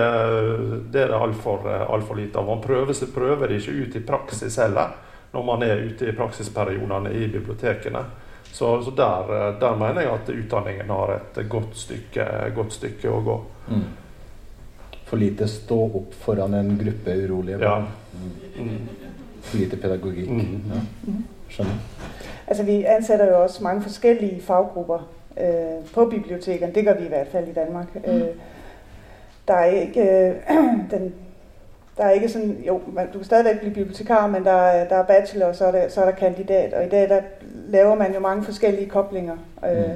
[0.89, 2.49] det er det altfor alt for lite av.
[2.49, 4.95] Man prøver, prøver det ikke ut i praksis heller
[5.35, 8.01] når man er ute i praksisperiodene i bibliotekene.
[8.55, 13.19] Så, så der, der, mener jeg at utdanningen har et godt stykke, godt stykke å
[13.25, 13.37] gå.
[13.67, 13.85] Mm
[15.05, 17.85] for lite stå opp foran en gruppe urolige barn.
[18.55, 18.63] Ja.
[18.63, 18.87] Mm.
[19.41, 20.29] For lite pedagogikk.
[20.29, 20.61] Mm.
[20.73, 20.81] Ja.
[21.49, 21.75] Skjønner.
[22.47, 26.73] Altså, vi ansætter jo også mange forskellige faggrupper øh, på bibliotekerne.
[26.73, 27.95] Det gør vi i hvert fald i Danmark.
[27.95, 28.11] Mm.
[28.11, 28.27] Øh,
[29.47, 30.35] der er ikke øh,
[30.91, 31.13] den
[31.97, 34.95] der er ikke sådan, jo, man, du kan stadigvæk blive bibliotekar, men der er, der
[34.95, 37.21] er bachelor, og så er der, så er der kandidat, og i dag der
[37.67, 39.37] laver man jo mange forskellige koblinger.
[39.65, 39.91] Øh, mm.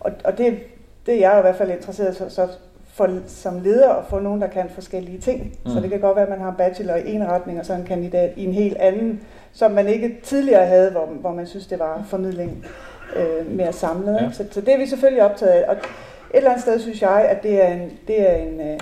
[0.00, 0.58] og, og det,
[1.06, 2.48] det er jeg i hvert fald interesseret så, så
[2.94, 5.58] for, som leder at få nogen, der kan forskellige ting.
[5.64, 5.70] Mm.
[5.70, 7.74] Så det kan godt være, at man har en bachelor i en retning, og så
[7.74, 9.20] en kandidat i en helt anden,
[9.52, 12.66] som man ikke tidligere havde, hvor, hvor man synes, det var formidling
[13.16, 14.14] øh, mere samlet.
[14.14, 14.30] Ja.
[14.32, 15.68] Så, så det er vi selvfølgelig optaget af.
[15.68, 15.80] Og et
[16.32, 18.78] eller andet sted synes jeg, at det er en, det er en, øh,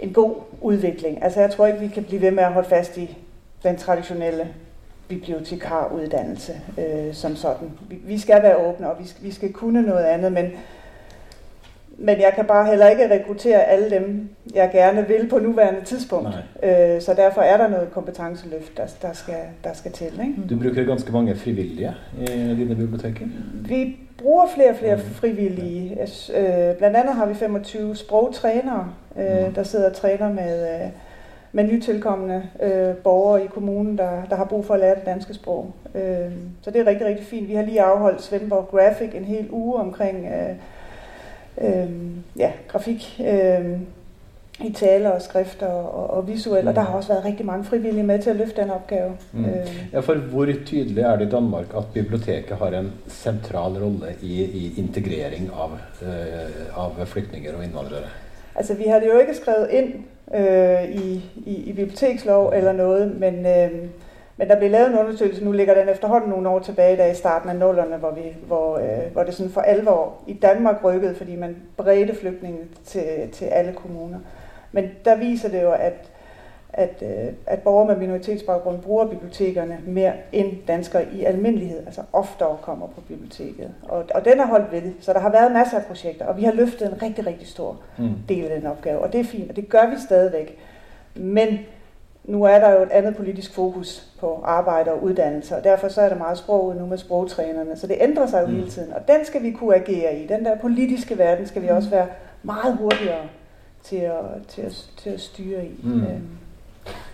[0.00, 1.22] en god udvikling.
[1.22, 3.16] Altså jeg tror ikke, vi kan blive ved med at holde fast i
[3.62, 4.48] den traditionelle
[5.08, 7.70] bibliotekaruddannelse øh, som sådan.
[7.88, 10.50] Vi, vi skal være åbne, og vi skal, vi skal kunne noget andet, men
[12.00, 16.28] men jeg kan bare heller ikke rekruttere alle dem, jeg gerne vil på nuværende tidspunkt.
[16.62, 19.34] Øh, så derfor er der noget kompetenceløft, der, der, skal,
[19.64, 20.06] der skal til.
[20.06, 20.34] Ikke?
[20.50, 23.26] Du bruger ganske mange frivillige i dine biblioteker?
[23.54, 25.02] Vi bruger flere og flere mm.
[25.02, 26.00] frivillige.
[26.36, 29.54] Øh, blandt andet har vi 25 sprogtrænere, øh, mm.
[29.54, 30.88] der sidder og træner med, øh,
[31.52, 35.34] med nytilkommende øh, borgere i kommunen, der, der har brug for at lære det danske
[35.34, 35.72] sprog.
[35.94, 36.32] Øh,
[36.62, 37.48] så det er rigtig, rigtig fint.
[37.48, 40.26] Vi har lige afholdt Svendborg Graphic en hel uge omkring...
[40.26, 40.56] Øh,
[41.60, 41.90] øh,
[42.36, 43.80] ja, grafik øh,
[44.64, 46.68] i taler og skrifter og, og visuelt, mm.
[46.68, 49.12] og der har også været rigtig mange frivillige med til at løfte den opgave.
[49.32, 49.44] Mm.
[49.44, 49.88] Øh.
[49.92, 54.44] Ja, for hvor tydeligt er det i Danmark, at biblioteket har en central rolle i,
[54.44, 55.70] i integrering av,
[56.02, 58.08] øh, av flygtninger og indvandrere?
[58.54, 59.94] Altså, vi har det jo ikke skrevet ind
[60.34, 63.46] øh, i, i, i bibliotekslov eller noget, men...
[63.46, 63.70] Øh,
[64.38, 67.14] men der blev lavet en undersøgelse, nu ligger den efterhånden nogle år tilbage, der i
[67.14, 71.14] starten af nullerne, hvor, vi, hvor, øh, hvor det sådan for alvor i Danmark rykkede,
[71.14, 74.18] fordi man bredte flygtninge til, til alle kommuner.
[74.72, 76.10] Men der viser det jo, at,
[76.72, 82.56] at, øh, at borgere med minoritetsbaggrund bruger bibliotekerne mere end danskere i almindelighed, altså oftere
[82.62, 83.74] kommer på biblioteket.
[83.82, 86.42] Og, og den er holdt ved, så der har været masser af projekter, og vi
[86.42, 88.10] har løftet en rigtig, rigtig stor mm.
[88.28, 90.58] del af den opgave, og det er fint, og det gør vi stadigvæk.
[91.14, 91.58] Men
[92.28, 96.00] nu er der jo et andet politisk fokus på arbejde og uddannelse, og derfor så
[96.00, 98.54] er det meget sproget nu med sprogtrænerne, så det ændrer sig jo mm.
[98.54, 100.26] hele tiden, og den skal vi kunne agere i.
[100.26, 101.76] Den der politiske verden skal vi mm.
[101.76, 102.06] også være
[102.42, 103.24] meget hurtigere
[103.82, 105.80] til at, til at, til at styre i.
[105.82, 106.02] Mm.
[106.02, 106.28] Øhm.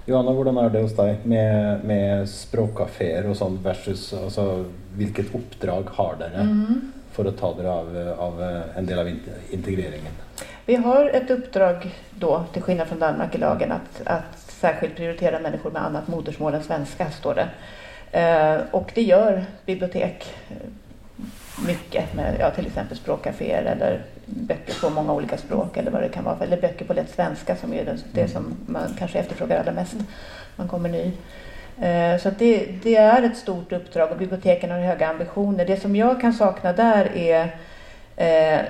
[0.09, 4.65] Johanna, hvordan er det hos dig med, med sprogcaféer og sådan versus altså,
[4.97, 6.93] hvilket opdrag har dere mm.
[7.11, 7.87] for at ta dere av,
[8.19, 8.43] av
[8.79, 9.09] en del av
[9.53, 10.13] integreringen?
[10.67, 15.41] Vi har ett uppdrag då, till skillnad från Danmark i lagen, att, att särskilt prioritera
[15.41, 17.49] människor med annat modersmål än svenska, står det.
[18.19, 20.57] Eh, och det gör bibliotek eh,
[21.67, 26.09] mycket med ja, till exempel språkcaféer eller böcker på många olika språk eller vad det
[26.09, 26.37] kan vara.
[26.41, 29.95] Eller böcker på lätt svenska som är det, som man kanske efterfrågar allra mest.
[30.57, 31.13] Man kommer ny.
[31.81, 35.65] Eh, så det, det, är ett stort uppdrag och biblioteken har höga ambitioner.
[35.65, 37.57] Det som jag kan sakna där är
[38.17, 38.61] eh,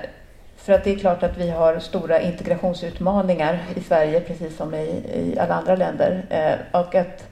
[0.65, 4.85] för att det är klart att vi har stora integrationsutmaningar i Sverige, precis som i,
[5.13, 6.25] i alla andra länder.
[6.29, 7.27] Eh, och att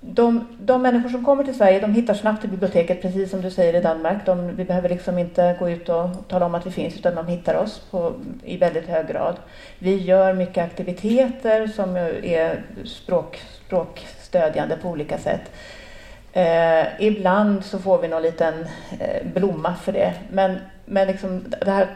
[0.00, 3.50] de, de människor som kommer till Sverige, de hittar snabbt till biblioteket, precis som du
[3.50, 4.26] säger i Danmark.
[4.26, 7.26] De, vi behöver liksom inte gå ut och tala om att vi finns, utan de
[7.26, 8.12] hittar oss på,
[8.44, 9.36] i väldigt hög grad.
[9.78, 15.42] Vi gör mycket aktiviteter som är språk, språkstödjande på olika sätt.
[16.32, 18.54] Eh, ibland så får vi någon liten
[19.00, 21.88] eh, blomma för det, men men liksom det här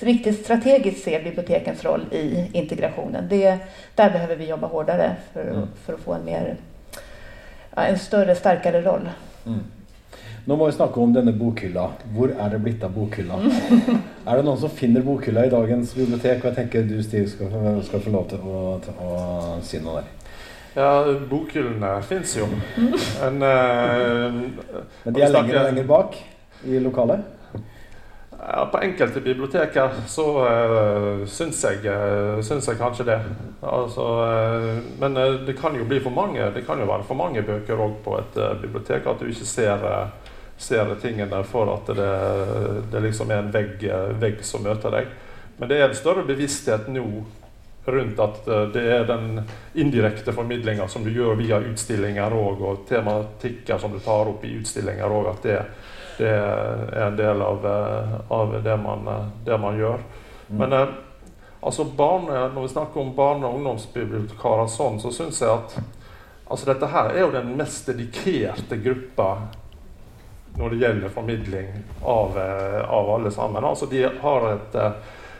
[0.00, 3.28] riktigt strategiskt ser bibliotekens roll i integrationen.
[3.28, 3.58] Det,
[3.94, 5.68] där behöver vi jobba hårdare för, mm.
[5.84, 6.56] för att få en mer
[7.74, 9.08] ja, en större, starkare roll.
[9.46, 9.60] Mm.
[10.44, 11.90] Nu må vi snakke om denne bokhylla.
[12.14, 13.34] Hvor er det blitt av bokhylla?
[13.34, 13.98] Mm.
[14.26, 16.38] er det noen som finner bokhylla i dagens bibliotek?
[16.40, 19.10] Og jeg tenker du Steve skal, skal få lov til å, til å,
[19.62, 20.14] si noe der.
[20.78, 20.88] Ja,
[21.28, 22.48] bokhyllene fins jo.
[22.76, 22.94] Mm.
[23.26, 26.16] En, uh, Men de er lenger og lenger bak
[26.64, 27.37] i lokalet?
[28.38, 33.18] Ja, på enkelte biblioteker så uh, syns, jeg, uh, syns jeg kanskje det.
[33.66, 36.46] Altså, uh, men uh, det kan jo bli for mange.
[36.54, 39.06] Det kan jo være for mange bøker òg på et bibliotek.
[39.06, 39.88] At du ikke ser
[40.58, 42.12] ser tingene for at det,
[42.90, 43.84] det liksom er en vegg,
[44.18, 45.10] vegg som møter deg.
[45.58, 47.04] Men det er en større bevissthet nå
[47.88, 49.40] rundt at uh, det er den
[49.74, 54.54] indirekte formidlinga som du gjør via utstillinger og, og tematikker som du tar opp i
[54.58, 55.60] utstillinger òg, at det,
[56.18, 60.02] det, er en del av, eh, av det, man, eh, det, man, gjør.
[60.48, 60.58] Mm.
[60.58, 60.76] Men
[61.60, 65.78] altså barne, når vi snakker om barne- og ungdomsbibliotekarer sånn, så syns jeg at
[66.48, 69.34] altså dette her er jo den mest dedikerte gruppa
[70.58, 71.68] når det gjelder formidling
[72.02, 72.38] av,
[72.88, 73.64] av alle sammen.
[73.64, 74.78] Altså de har et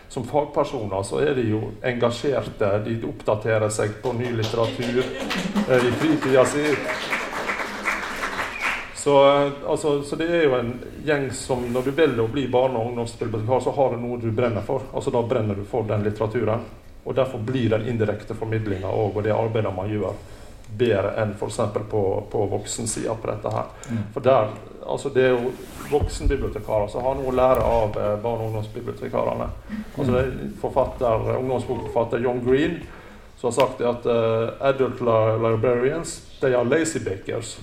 [0.09, 2.71] som fagpersoner så er de jo engasjerte.
[2.85, 6.65] De oppdaterer seg på ny litteratur eh, i fritida si.
[9.09, 12.77] Så, altså, så, det er jo en gjeng som Når du velger å bli barne-
[12.77, 14.83] og ungdomsbibliotekar, så har du noe du brenner for.
[14.93, 16.67] Altså Da brenner du for den litteraturen.
[17.05, 20.13] Og derfor blir den indirekte formidlinga og, og det arbeidet man gjør,
[20.77, 21.57] bedre enn f.eks.
[21.89, 23.73] på, på voksensida på dette her.
[23.89, 24.05] Mm.
[24.13, 24.53] For der,
[24.85, 25.55] altså det er jo
[25.89, 29.49] voksenbibliotekarer som har noe å lære av eh, barne- og ungdomsbibliotekarene.
[29.97, 32.83] Altså det er forfatter, ungdomsbokforfatter John Green
[33.41, 37.59] som har sagt at uh, adult librarians they are lazy bakers.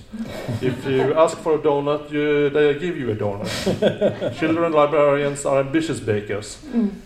[0.62, 4.38] If you ask for a donut, you, they give you a donut.
[4.38, 6.58] Children librarians are ambitious bakers.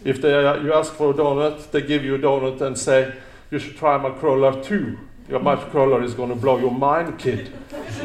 [0.04, 0.30] If they,
[0.64, 3.12] you ask for a donut, they give you a donut and say
[3.50, 4.98] you should try my crawler too.
[5.30, 7.50] Your microcolor is gonna blow your mind, kid.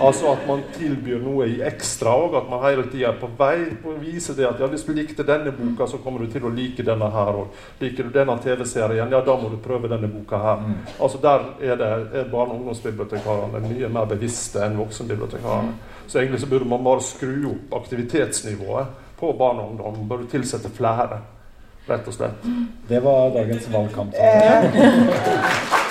[0.02, 2.36] Altså at man tilbyr noe i ekstra òg.
[2.38, 4.92] At man hele tida er på vei på å vise det at ja, hvis du
[4.94, 7.56] likte denne boka, så kommer du til å like denne her òg.
[7.82, 10.62] Liker du denne TV-serien, ja, da må du prøve denne boka her.
[10.62, 10.76] Mm.
[11.00, 15.74] Altså Der er, det, er barne- og ungdomsbibliotekarene mye mer bevisste enn voksenbibliotekarene.
[16.06, 19.98] Så egentlig så burde man bare skru opp aktivitetsnivået på barn og ungdom.
[20.04, 21.24] Man burde tilsette flere,
[21.90, 22.46] rett og slett.
[22.90, 24.14] Det var dagens valgkamp.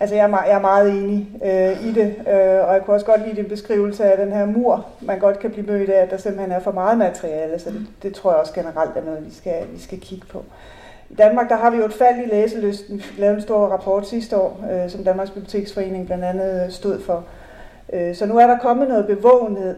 [0.00, 2.96] Altså, jeg er, meget, jeg er meget enig øh, i det, øh, og jeg kunne
[2.96, 6.02] også godt lide din beskrivelse af den her mur, man godt kan blive mødt af,
[6.02, 9.04] at der simpelthen er for meget materiale, så det, det tror jeg også generelt er
[9.04, 10.44] noget, vi skal, vi skal kigge på.
[11.10, 12.96] I Danmark der har vi jo et fald i læselysten.
[12.96, 17.24] Vi lavede en stor rapport sidste år, øh, som Danmarks Biblioteksforening blandt andet stod for.
[17.92, 19.76] Øh, så nu er der kommet noget bevågenhed,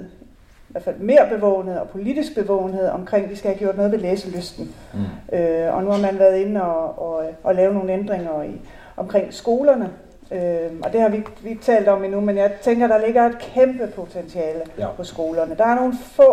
[0.68, 3.92] i hvert fald mere bevågenhed og politisk bevågenhed omkring, at vi skal have gjort noget
[3.92, 4.74] ved læselysten.
[4.94, 5.38] Mm.
[5.38, 8.60] Øh, og nu har man været inde og, og, og lave nogle ændringer i,
[8.96, 9.90] omkring skolerne,
[10.32, 13.26] Øh, og det har vi, vi ikke talt om endnu, men jeg tænker, der ligger
[13.26, 14.88] et kæmpe potentiale ja.
[14.96, 15.54] på skolerne.
[15.54, 16.30] Der er nogle få,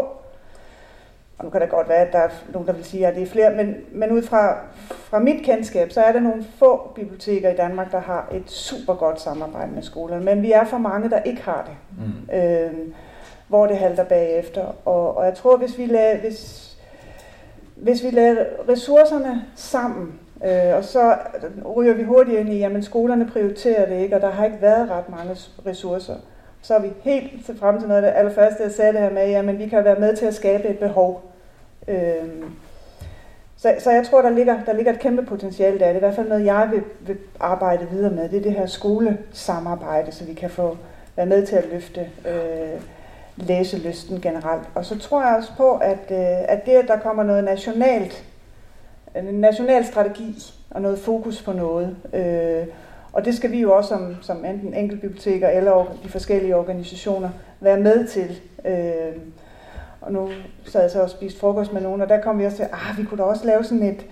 [1.37, 3.23] og nu kan det godt være, at der er nogen, der vil sige, at det
[3.23, 4.57] er flere, men, men ud fra,
[4.89, 8.93] fra mit kendskab, så er der nogle få biblioteker i Danmark, der har et super
[8.93, 12.05] godt samarbejde med skolerne, men vi er for mange, der ikke har det.
[12.05, 12.35] Mm.
[12.35, 12.93] Øh,
[13.47, 14.65] hvor det halter bagefter.
[14.85, 16.71] Og, og jeg tror, hvis vi lader, hvis,
[17.75, 21.15] hvis vi lader ressourcerne sammen, Øh, og så
[21.75, 24.89] ryger vi hurtigt ind i, at skolerne prioriterer det ikke, og der har ikke været
[24.89, 26.15] ret mange ressourcer.
[26.61, 29.11] Så er vi helt til frem til noget af det allerførste, jeg sagde det her
[29.11, 31.31] med, at vi kan være med til at skabe et behov.
[31.87, 32.43] Øh,
[33.57, 35.85] så, så jeg tror, der ligger, der ligger et kæmpe potentiale der.
[35.85, 38.29] Det er i hvert fald noget, jeg vil, vil arbejde videre med.
[38.29, 40.77] Det er det her skolesamarbejde, så vi kan få
[41.15, 42.81] være med til at løfte øh,
[43.37, 44.63] læselysten generelt.
[44.75, 48.23] Og så tror jeg også på, at, øh, at det, at der kommer noget nationalt
[49.19, 51.95] en national strategi og noget fokus på noget.
[52.13, 52.67] Øh,
[53.13, 57.79] og det skal vi jo også som, som enten enkeltbiblioteker eller de forskellige organisationer være
[57.79, 58.39] med til.
[58.65, 59.21] Øh,
[60.01, 60.29] og nu
[60.65, 62.73] sad jeg så og spiste frokost med nogen, og der kom vi også til, at
[62.73, 64.05] ah, vi kunne da også lave sådan et,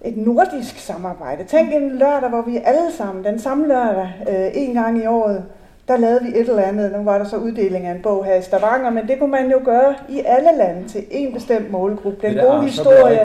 [0.00, 1.44] et nordisk samarbejde.
[1.44, 5.44] Tænk en lørdag, hvor vi alle sammen, den samme lørdag, øh, en gang i året,
[5.92, 6.92] der lavede vi et eller andet.
[6.92, 9.50] Nu var der så uddeling af en bog her i Stavanger, men det kunne man
[9.50, 12.26] jo gøre i alle lande til en bestemt målgruppe.
[12.26, 13.16] Den gode historie.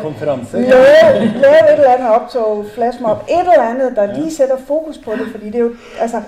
[0.62, 5.12] Lave, lave et eller andet optog, flashmob, et eller andet, der lige sætter fokus på
[5.12, 6.22] det, fordi det er jo, altså,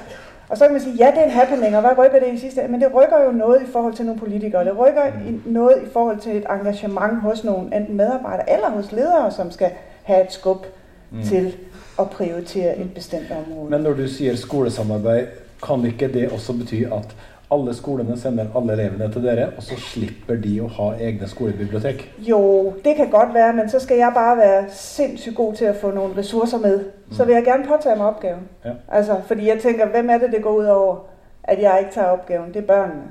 [0.49, 2.37] og så kan man sige, ja, det er en happening, og hvad rykker det i
[2.37, 4.65] sidste Men det rykker jo noget i forhold til nogle politikere.
[4.65, 8.91] Det rykker i noget i forhold til et engagement hos nogle enten medarbejdere eller hos
[8.91, 9.69] ledere, som skal
[10.03, 10.65] have et skub
[11.11, 11.23] mm.
[11.23, 11.55] til
[11.99, 13.69] at prioritere et bestemt område.
[13.69, 15.27] Men når du siger skolesamarbejde,
[15.63, 17.15] kan ikke det også bety at
[17.51, 22.03] alle skolene sender alle elevene til dere, og så slipper de å ha egne skolebibliotek?
[22.27, 25.75] Jo, det kan godt være, men så skal jeg bare være sindssygt god til at
[25.75, 26.79] få nogle ressourcer med.
[27.11, 28.49] Så vil jeg gerne påtage mig opgaven.
[28.65, 28.71] Ja.
[28.87, 30.95] Altså, fordi jeg tænker, hvem er det, det går ud over,
[31.43, 32.53] at jeg ikke tager opgaven?
[32.53, 33.03] Det er børnene.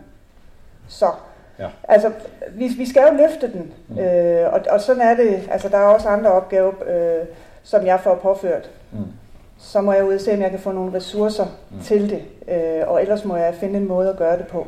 [0.88, 1.10] Så.
[1.58, 1.68] Ja.
[1.88, 2.12] Altså,
[2.54, 3.72] vi, vi skal jo løfte den.
[3.88, 3.98] Mm.
[3.98, 5.48] Øh, og, og sådan er det.
[5.50, 7.26] Altså, der er også andre opgaver, øh,
[7.62, 8.70] som jeg får påført.
[8.92, 8.98] Mm
[9.58, 11.80] så må jeg ud og se, om jeg kan få nogle ressourcer mm.
[11.80, 12.22] til det.
[12.54, 14.66] Øh, og ellers må jeg finde en måde at gøre det på.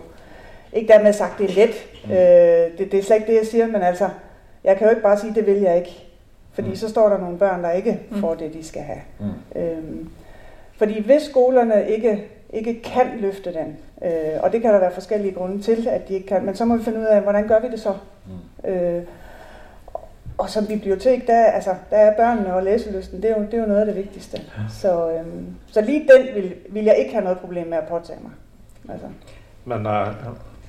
[0.72, 1.74] Ikke dermed sagt, det er let.
[2.04, 2.10] Mm.
[2.10, 4.08] Øh, det, det er slet ikke det, jeg siger, men altså,
[4.64, 6.06] jeg kan jo ikke bare sige, det vil jeg ikke.
[6.52, 6.76] Fordi mm.
[6.76, 8.20] så står der nogle børn, der ikke mm.
[8.20, 9.00] får det, de skal have.
[9.18, 9.60] Mm.
[9.60, 10.08] Øhm,
[10.78, 15.34] Fordi hvis skolerne ikke, ikke kan løfte den, øh, og det kan der være forskellige
[15.34, 17.60] grunde til, at de ikke kan, men så må vi finde ud af, hvordan gør
[17.60, 17.92] vi det så?
[18.26, 18.70] Mm.
[18.70, 19.02] Øh,
[20.40, 23.60] og som bibliotek, der, altså, der er børnene og læselysten, det er jo, det er
[23.60, 24.36] jo noget af det vigtigste.
[24.36, 24.62] Ja.
[24.70, 28.18] Så, øhm, så lige den vil, vil jeg ikke have noget problem med at påtage
[28.22, 28.32] mig.
[28.94, 29.06] Altså.
[29.64, 30.06] Men, uh,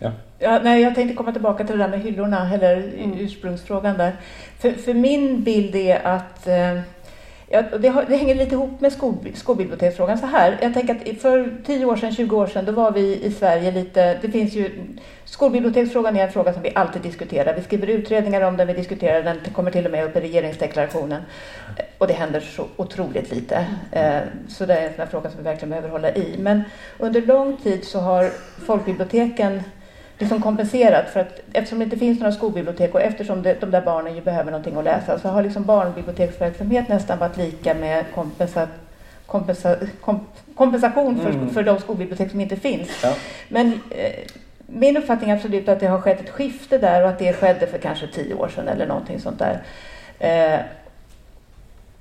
[0.02, 0.12] ja.
[0.42, 3.20] Ja, nej, jag tänkte komma tillbaka till det där med hyllorna, eller mm.
[3.20, 4.12] ursprungsfrågan där.
[4.60, 6.80] För, för min bild är att eh,
[7.54, 10.58] Ja, det, har, det, hänger lite ihop med skol, skolbiblioteksfrågan så här.
[10.62, 13.72] Jag tänker att för 10 år sedan, 20 år sedan, då var vi i Sverige
[13.72, 14.70] lite, det finns ju,
[15.26, 17.56] skolbiblioteksfrågan är en fråga som vi alltid diskuterar.
[17.56, 20.20] Vi skriver utredningar om den, vi diskuterar den, det kommer till och med upp i
[20.20, 21.22] regeringsdeklarationen.
[21.98, 23.66] Och det händer så otroligt lite.
[23.92, 26.36] Eh, så det är en sån fråga som vi verkligen behöver hålla i.
[26.38, 26.64] Men
[26.98, 28.30] under lång tid så har
[28.66, 29.64] folkbiblioteken
[30.22, 33.82] liksom kompenserat för att eftersom det inte finns några skolbibliotek och eftersom det, de där
[33.82, 38.68] barnen ju behöver någonting att läsa så har liksom barnbiblioteksverksamhet nästan varit lika med kompensa,
[39.26, 41.50] kompensa, kom, kompensation för, mm.
[41.50, 43.04] för de skolbibliotek som inte finns.
[43.04, 43.14] Ja.
[43.50, 44.12] Men eh,
[44.68, 47.68] min uppfattning är absolut att det har skett ett skifte där och att det skedde
[47.68, 49.62] för kanske tio år sedan eller någonting sånt där.
[50.20, 50.60] Eh,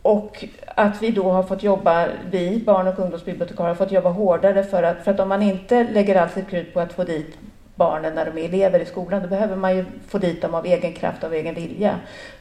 [0.03, 4.65] och att vi då har fått jobba, vi barn och ungdomsbibliotekarier har fått jobba hårdare
[4.65, 7.37] för att, för att om man inte lägger allt sitt krut på att få dit
[7.81, 9.23] barnen när de är elever i skolan.
[9.23, 11.95] Då behöver man ju få dit dem av egen kraft, av egen vilja.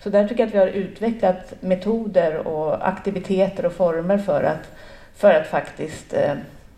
[0.04, 4.66] Så där tycker jag att vi har utvecklat metoder och aktiviteter och former för att,
[5.16, 6.34] för att faktiskt eh,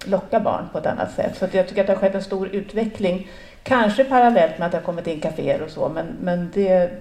[0.05, 1.37] locka barn på ett annat sätt.
[1.37, 3.27] Så jag tycker att det har skett en stor utveckling.
[3.63, 6.91] Kanske parallellt med att det har kommit in kaféer och så, men, men det,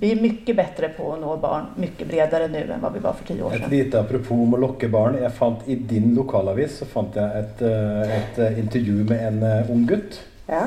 [0.00, 3.12] vi är mycket bättre på att nå barn mycket bredare nu än vad vi var
[3.12, 3.62] för tio år sedan.
[3.62, 5.18] Ett litet apropå om att locka barn.
[5.22, 9.42] Jag fann i din lokalavis så fann jag ett, eh, ett eh, intervju med en
[9.70, 10.66] ung gutt ja.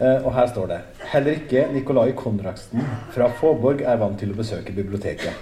[0.00, 0.78] Uh, og her står det
[1.12, 2.82] Heller ikke Nicolai Konradsen
[3.14, 5.36] fra Fåborg er vant til å besøke biblioteket.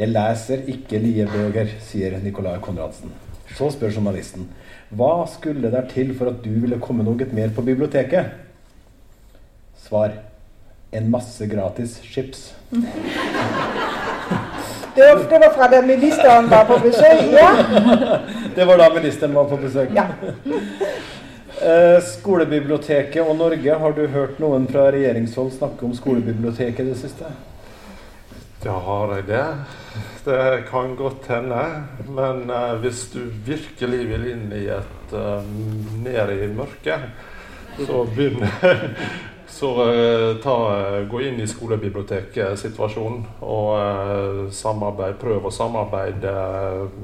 [0.00, 3.12] Jeg leser ikke liebøger, sier Nicolai Konradsen.
[3.56, 4.48] Så spør journalisten
[4.90, 8.32] hva skulle der til for at du ville komme noe mer på biblioteket?
[9.78, 10.16] Svar
[10.90, 12.50] en masse gratis chips.
[14.90, 17.50] Det var, det var fra da ministeren var på besøk, ja.
[18.56, 19.92] Det var da ministeren var på besøk.
[19.94, 20.08] Ja.
[21.60, 26.96] Eh, skolebiblioteket og Norge, har du hørt noen fra regjeringshold snakke om skolebiblioteket i det
[26.96, 27.28] siste?
[28.64, 29.44] Ja, har jeg det?
[30.24, 31.60] Det kan godt hende.
[32.08, 37.06] Men uh, hvis du virkelig vil inn i et eh, uh, ned i mørket,
[37.76, 38.44] så begynn
[39.60, 40.56] Så uh, ta,
[41.10, 46.36] gå inn i skolebiblioteket-situasjonen og samarbeid, prøv å samarbeide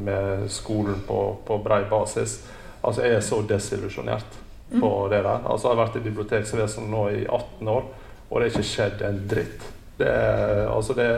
[0.06, 2.38] med skolen på, på brei basis.
[2.86, 4.38] Altså, jeg er så desillusjonert
[4.70, 5.10] på mm.
[5.10, 5.42] det der.
[5.42, 7.90] Altså, jeg har vært i biblioteksvesenet nå i 18 år,
[8.30, 9.68] og det er ikke skjedd en dritt.
[9.96, 11.10] Det er, altså det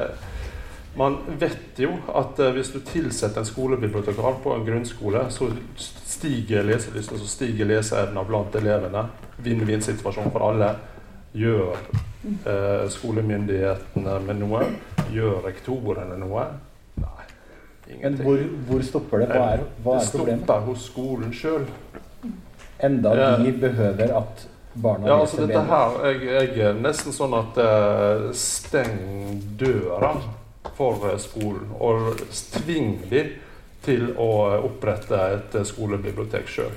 [0.99, 5.47] man vet jo at uh, hvis du tilsetter en skolebibliotekar på en grunnskole, så
[5.79, 9.05] stiger leselysten, så stiger leseevna blant elevene.
[9.45, 10.73] Vinn-vinn-situasjon for alle.
[11.39, 14.65] Gjør uh, skolemyndighetene med noe?
[15.15, 16.49] Gjør rektorene noe?
[17.89, 18.27] Ingenting.
[18.27, 19.27] Men hvor, hvor stopper det?
[19.33, 20.41] Hva er, hva er problemet?
[20.41, 21.67] Det stopper hos skolen sjøl.
[22.85, 24.45] Enda de behøver at
[24.79, 30.13] barna ja, altså dette her, jeg, jeg, er nesten sånn at uh, steng døra
[30.77, 31.73] for uh, skolen.
[31.81, 32.21] Og
[32.61, 33.25] tving de
[33.83, 34.31] til å
[34.69, 36.77] opprette et skolebibliotek sjøl.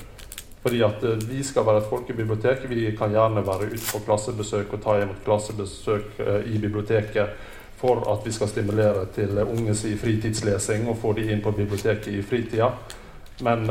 [0.62, 2.68] Fordi at vi skal være et folkebibliotek.
[2.70, 7.34] Vi kan gjerne være ute på klassebesøk og ta imot klassebesøk i biblioteket
[7.82, 12.13] for at vi skal stimulere til unges i fritidslesing og få de inn på biblioteket
[12.13, 12.71] i fritida.
[13.41, 13.65] Men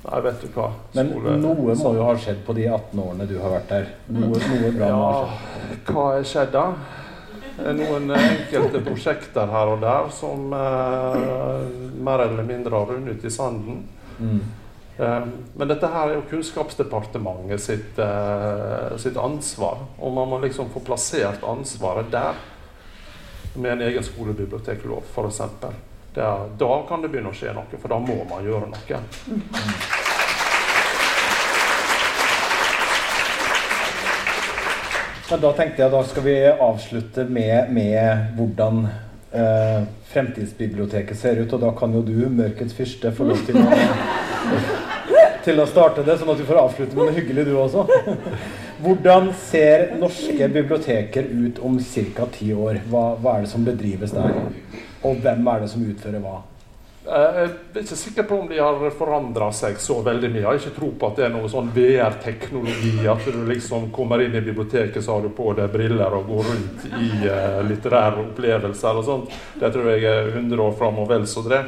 [0.00, 0.70] Nei, vet du hva.
[0.96, 3.90] Men Skole, noe må jo ha skjedd på de 18 årene du har vært der.
[4.16, 5.90] Noe, noe bra ja, har skjedd.
[5.90, 6.64] Hva har skjedd da?
[7.76, 11.66] Noen enkelte prosjekter her og der som eh,
[12.00, 13.82] mer eller mindre har rundet i sanden.
[14.16, 14.40] Mm.
[15.00, 15.20] Eh,
[15.56, 19.86] men dette her er jo Kunnskapsdepartementet sitt, eh, sitt, ansvar.
[19.98, 22.34] Og man må liksom få plassert ansvaret der.
[23.54, 25.40] Med en egen skolebiblioteklov, f.eks
[26.14, 29.00] da kan det begynne å skje noe, for da må man gjøre noe.
[35.30, 38.88] Men da tenkte jeg da skal vi avslutte med, med hvordan
[39.30, 41.52] eh, fremtidsbiblioteket ser ut.
[41.54, 43.68] Og da kan jo du, mørkets fyrste, få lov til å,
[45.44, 47.86] til å starte det, sånn at du får avslutte med noe hyggelig, du også.
[48.84, 51.80] Hvordan ser norske biblioteker ut om
[52.16, 52.28] ca.
[52.32, 52.80] ti år?
[52.90, 54.38] Hva, hva er det som bedrives der?
[55.04, 56.38] Og hvem er det som utfører hva?
[57.10, 60.42] Eh, jeg er ikke sikker på om de har forandra seg så veldig mye.
[60.42, 62.92] Jeg har ikke tro på at det er noe sånn VR-teknologi.
[63.08, 66.50] At du liksom kommer inn i biblioteket, så har du på deg briller og går
[66.50, 69.38] rundt i uh, litterære opplevelser og sånt.
[69.60, 71.62] Det tror jeg er 100 år fram og vel så det.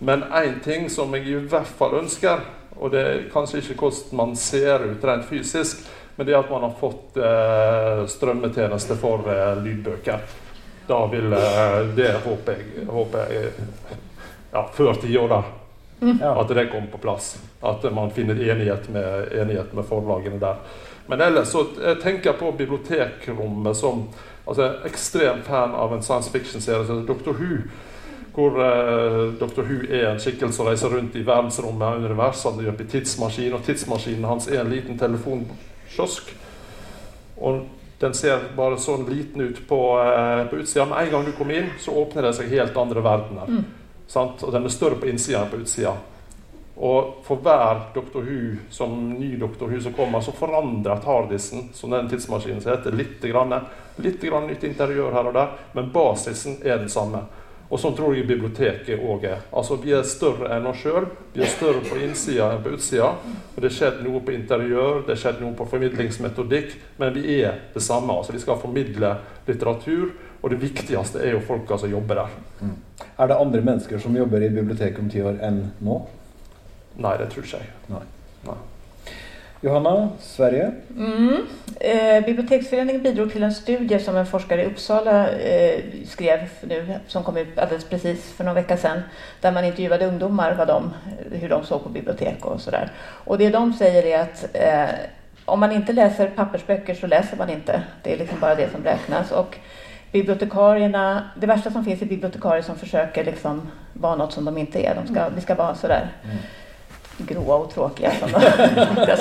[0.00, 2.42] Men én ting som jeg i hvert fall ønsker,
[2.78, 6.66] og det er kanskje ikke hvordan man ser ut rent fysisk, men det at man
[6.66, 10.22] har fått eh, strømmetjeneste for eh, lydbøker.
[10.88, 13.52] Da vil eh, det håper jeg, håper jeg
[14.52, 15.42] ja, før tiåra
[16.00, 16.32] ja.
[16.32, 17.36] at det kommer på plass.
[17.60, 20.62] At man finner enighet med, enighet med forlagene der.
[21.06, 24.08] Men ellers så jeg tenker jeg på bibliotekrommet som
[24.44, 27.38] altså, ekstrem fan av en science fiction-serie som heter Dr.
[27.38, 27.62] Who.
[28.38, 29.64] Hvor uh, Dr.
[29.66, 32.52] Who er en skikkelse som reiser rundt i verdensrommet og universet.
[32.52, 36.30] Han jobber i tidsmaskin, og tidsmaskinen hans er en liten telefonkiosk.
[37.42, 37.64] Og
[37.98, 40.86] den ser bare sånn liten ut på, uh, på utsida.
[40.86, 43.50] Med en gang du kommer inn, så åpner det seg helt andre verdener.
[43.50, 43.66] Mm.
[44.14, 45.96] Og den er større på innsida enn på utsida.
[46.78, 48.22] Og for hver Dr.
[48.22, 49.66] Who som ny Dr.
[49.66, 53.54] Who som kommer, så forandrer Tardisen, som den tidsmaskinen som heter, litt, grann,
[53.96, 57.24] litt grann nytt interiør her og der, men basisen er den samme.
[57.68, 59.42] Og sånn tror jeg biblioteket òg er.
[59.52, 61.06] Altså, Vi er større enn oss sjøl.
[61.34, 63.10] Vi er større på innsida enn på utsida.
[63.56, 67.82] Og det skjedde noe på interiør, det skjedde noe på formidlingsmetodikk, men vi er det
[67.82, 68.16] samme.
[68.16, 69.16] Altså, Vi skal formidle
[69.46, 72.40] litteratur, og det viktigste er jo folka som jobber der.
[72.62, 72.76] Mm.
[73.18, 76.00] Er det andre mennesker som jobber i biblioteket om ti år enn nå?
[76.98, 77.70] Nei, det tror ikke jeg.
[77.90, 78.04] Nei.
[78.46, 78.58] Nei.
[79.60, 80.72] Johanna, Sverige?
[80.96, 81.46] Mm.
[81.80, 87.24] Eh, Biblioteksföreningen bidrog till en studie som en forskare i Uppsala eh, skrev nu, som
[87.24, 89.00] kom ut alldeles precis för någon vecka sedan,
[89.40, 90.94] där man intervjuade ungdomar vad de,
[91.32, 92.90] hur de såg på bibliotek och sådär.
[93.00, 94.94] Och det de säger är att eh,
[95.44, 97.82] om man inte läser pappersböcker så läser man inte.
[98.02, 99.32] Det är liksom bara det som räknas.
[99.32, 99.58] Och
[100.12, 104.86] bibliotekarierna, det värsta som finns är bibliotekarier som försöker liksom vara något som de inte
[104.86, 104.94] är.
[104.94, 106.08] De ska, vi ska vara sådär.
[106.24, 106.36] Mm
[107.18, 108.28] gråa och tråkiga som
[109.06, 109.18] jag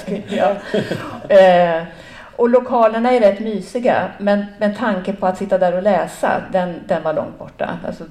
[0.00, 0.54] skulle ja.
[1.36, 1.82] eh,
[2.36, 6.80] Och lokalerna är rätt mysiga, men, men tanken på att sitta där och läsa, den,
[6.86, 7.78] den var långt borta.
[7.86, 8.04] Alltså,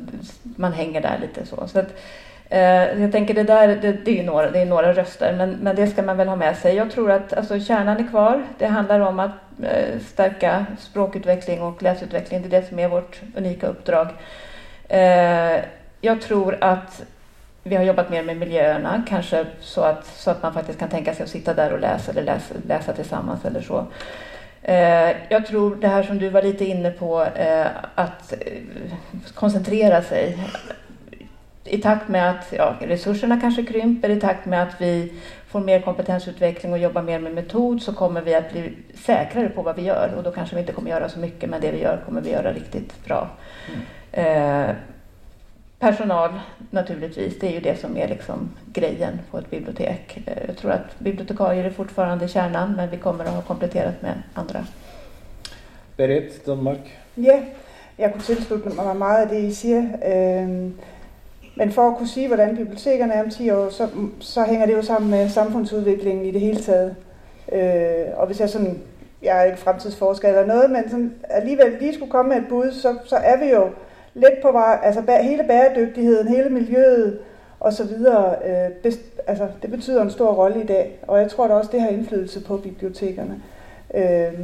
[0.56, 1.68] man hänger där lite så.
[1.68, 1.94] så att,
[2.50, 5.76] eh, jag tänker det där, det, det, är några, det är några röster, men, men
[5.76, 6.76] det ska man väl ha med sig.
[6.76, 8.44] Jag tror att alltså, kärnan är kvar.
[8.58, 9.32] Det handlar om att
[9.64, 12.42] eh, stärka språkutveckling och läsutveckling.
[12.42, 14.08] Det är det som är vårt unika uppdrag.
[14.88, 15.60] Eh,
[16.02, 17.04] jag tror att
[17.70, 21.14] vi har jobbat mer med miljöerna, kanske så att, så att man faktiskt kan tänka
[21.14, 23.88] sig att sitta där och läsa eller läsa, läsa tillsammans eller så.
[24.62, 28.54] Eh, jag tror det här som du var lite inne på, eh, att eh,
[29.34, 30.38] koncentrera sig.
[31.64, 35.14] I takt med att ja, resurserna kanske krymper, i takt med att vi
[35.48, 39.62] får mer kompetensutveckling och jobbar mer med metod så kommer vi att bli säkrare på
[39.62, 41.82] vad vi gör och då kanske vi inte kommer göra så mycket men det vi
[41.82, 43.30] gör kommer vi göra riktigt bra.
[44.14, 44.76] Mm.
[45.80, 46.30] Personal
[46.72, 50.18] naturligtvis, det är ju det som är liksom grejen på ett bibliotek.
[50.26, 54.14] Eh, jag tror att bibliotekarier är fortfarande kärnan men vi kommer att ha kompletterat med
[54.34, 54.66] andra.
[55.98, 56.98] Berit, Danmark?
[57.16, 57.40] Ja,
[57.98, 59.84] jeg kunne tilslutte mig meget af det, I siger.
[60.06, 60.74] Øhm,
[61.56, 64.74] men for at kunne sige, hvordan bibliotekerne er om 10 år, så, så hænger det
[64.74, 66.96] jo sammen med samfundsudviklingen i det hele taget.
[67.52, 68.82] Øh, og hvis jeg sådan,
[69.22, 72.72] jeg er ikke fremtidsforsker eller noget, men sådan, alligevel lige skulle komme med et bud,
[72.72, 73.70] så, så er vi jo
[74.14, 77.20] lidt på vej, altså hele bæredygtigheden, hele miljøet
[77.60, 81.30] og så videre, øh, best, altså det betyder en stor rolle i dag, og jeg
[81.30, 83.42] tror da også, det har indflydelse på bibliotekerne.
[83.94, 84.40] Øh,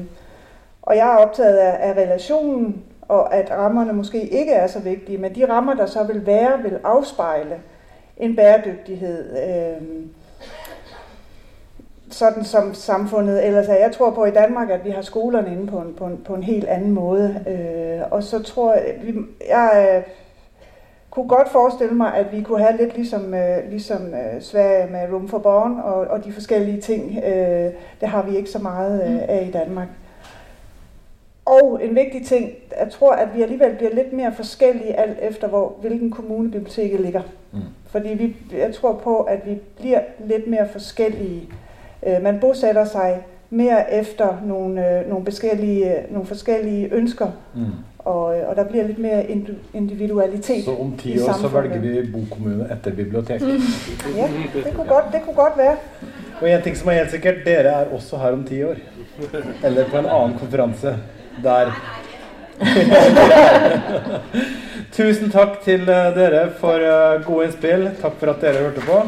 [0.82, 5.18] og jeg er optaget af, af relationen, og at rammerne måske ikke er så vigtige,
[5.18, 7.60] men de rammer, der så vil være, vil afspejle
[8.18, 9.38] en bæredygtighed.
[9.38, 9.82] Øh,
[12.10, 13.76] sådan som samfundet ellers er.
[13.76, 16.34] Jeg tror på i Danmark, at vi har skolerne inde på en, på en, på
[16.34, 17.44] en helt anden måde.
[17.48, 19.14] Øh, og så tror jeg, vi,
[19.50, 20.04] jeg øh,
[21.10, 25.14] kunne godt forestille mig, at vi kunne have lidt ligesom, øh, ligesom øh, Sverige med
[25.14, 27.18] Room for Born og, og de forskellige ting.
[27.26, 29.88] Øh, det har vi ikke så meget øh, af i Danmark.
[31.46, 35.48] Og en vigtig ting, jeg tror, at vi alligevel bliver lidt mere forskellige alt efter,
[35.48, 37.22] hvor, hvilken kommune biblioteket ligger.
[37.52, 37.60] Mm.
[37.88, 41.50] Fordi vi, jeg tror på, at vi bliver lidt mere forskellige
[42.24, 47.62] man bosætter sig mere efter nogle, øh, nogle, forskellige, nogle forskellige ønsker, mm.
[48.00, 49.26] og, øh, og der bliver lidt mere
[49.74, 53.42] individualitet Så om 10 år så vælger vi bokommune efter bibliotek?
[53.42, 53.48] Mm.
[54.18, 55.76] Ja, det kunne, godt, det kunne godt være.
[56.42, 58.76] Og en ting som er helt sikkert, dere er også her om 10 år.
[59.64, 60.96] Eller på en anden konference,
[61.44, 61.72] der
[64.96, 67.90] Tusen takk til dere for gode innspill.
[68.02, 69.02] Takk for at dere hørte på.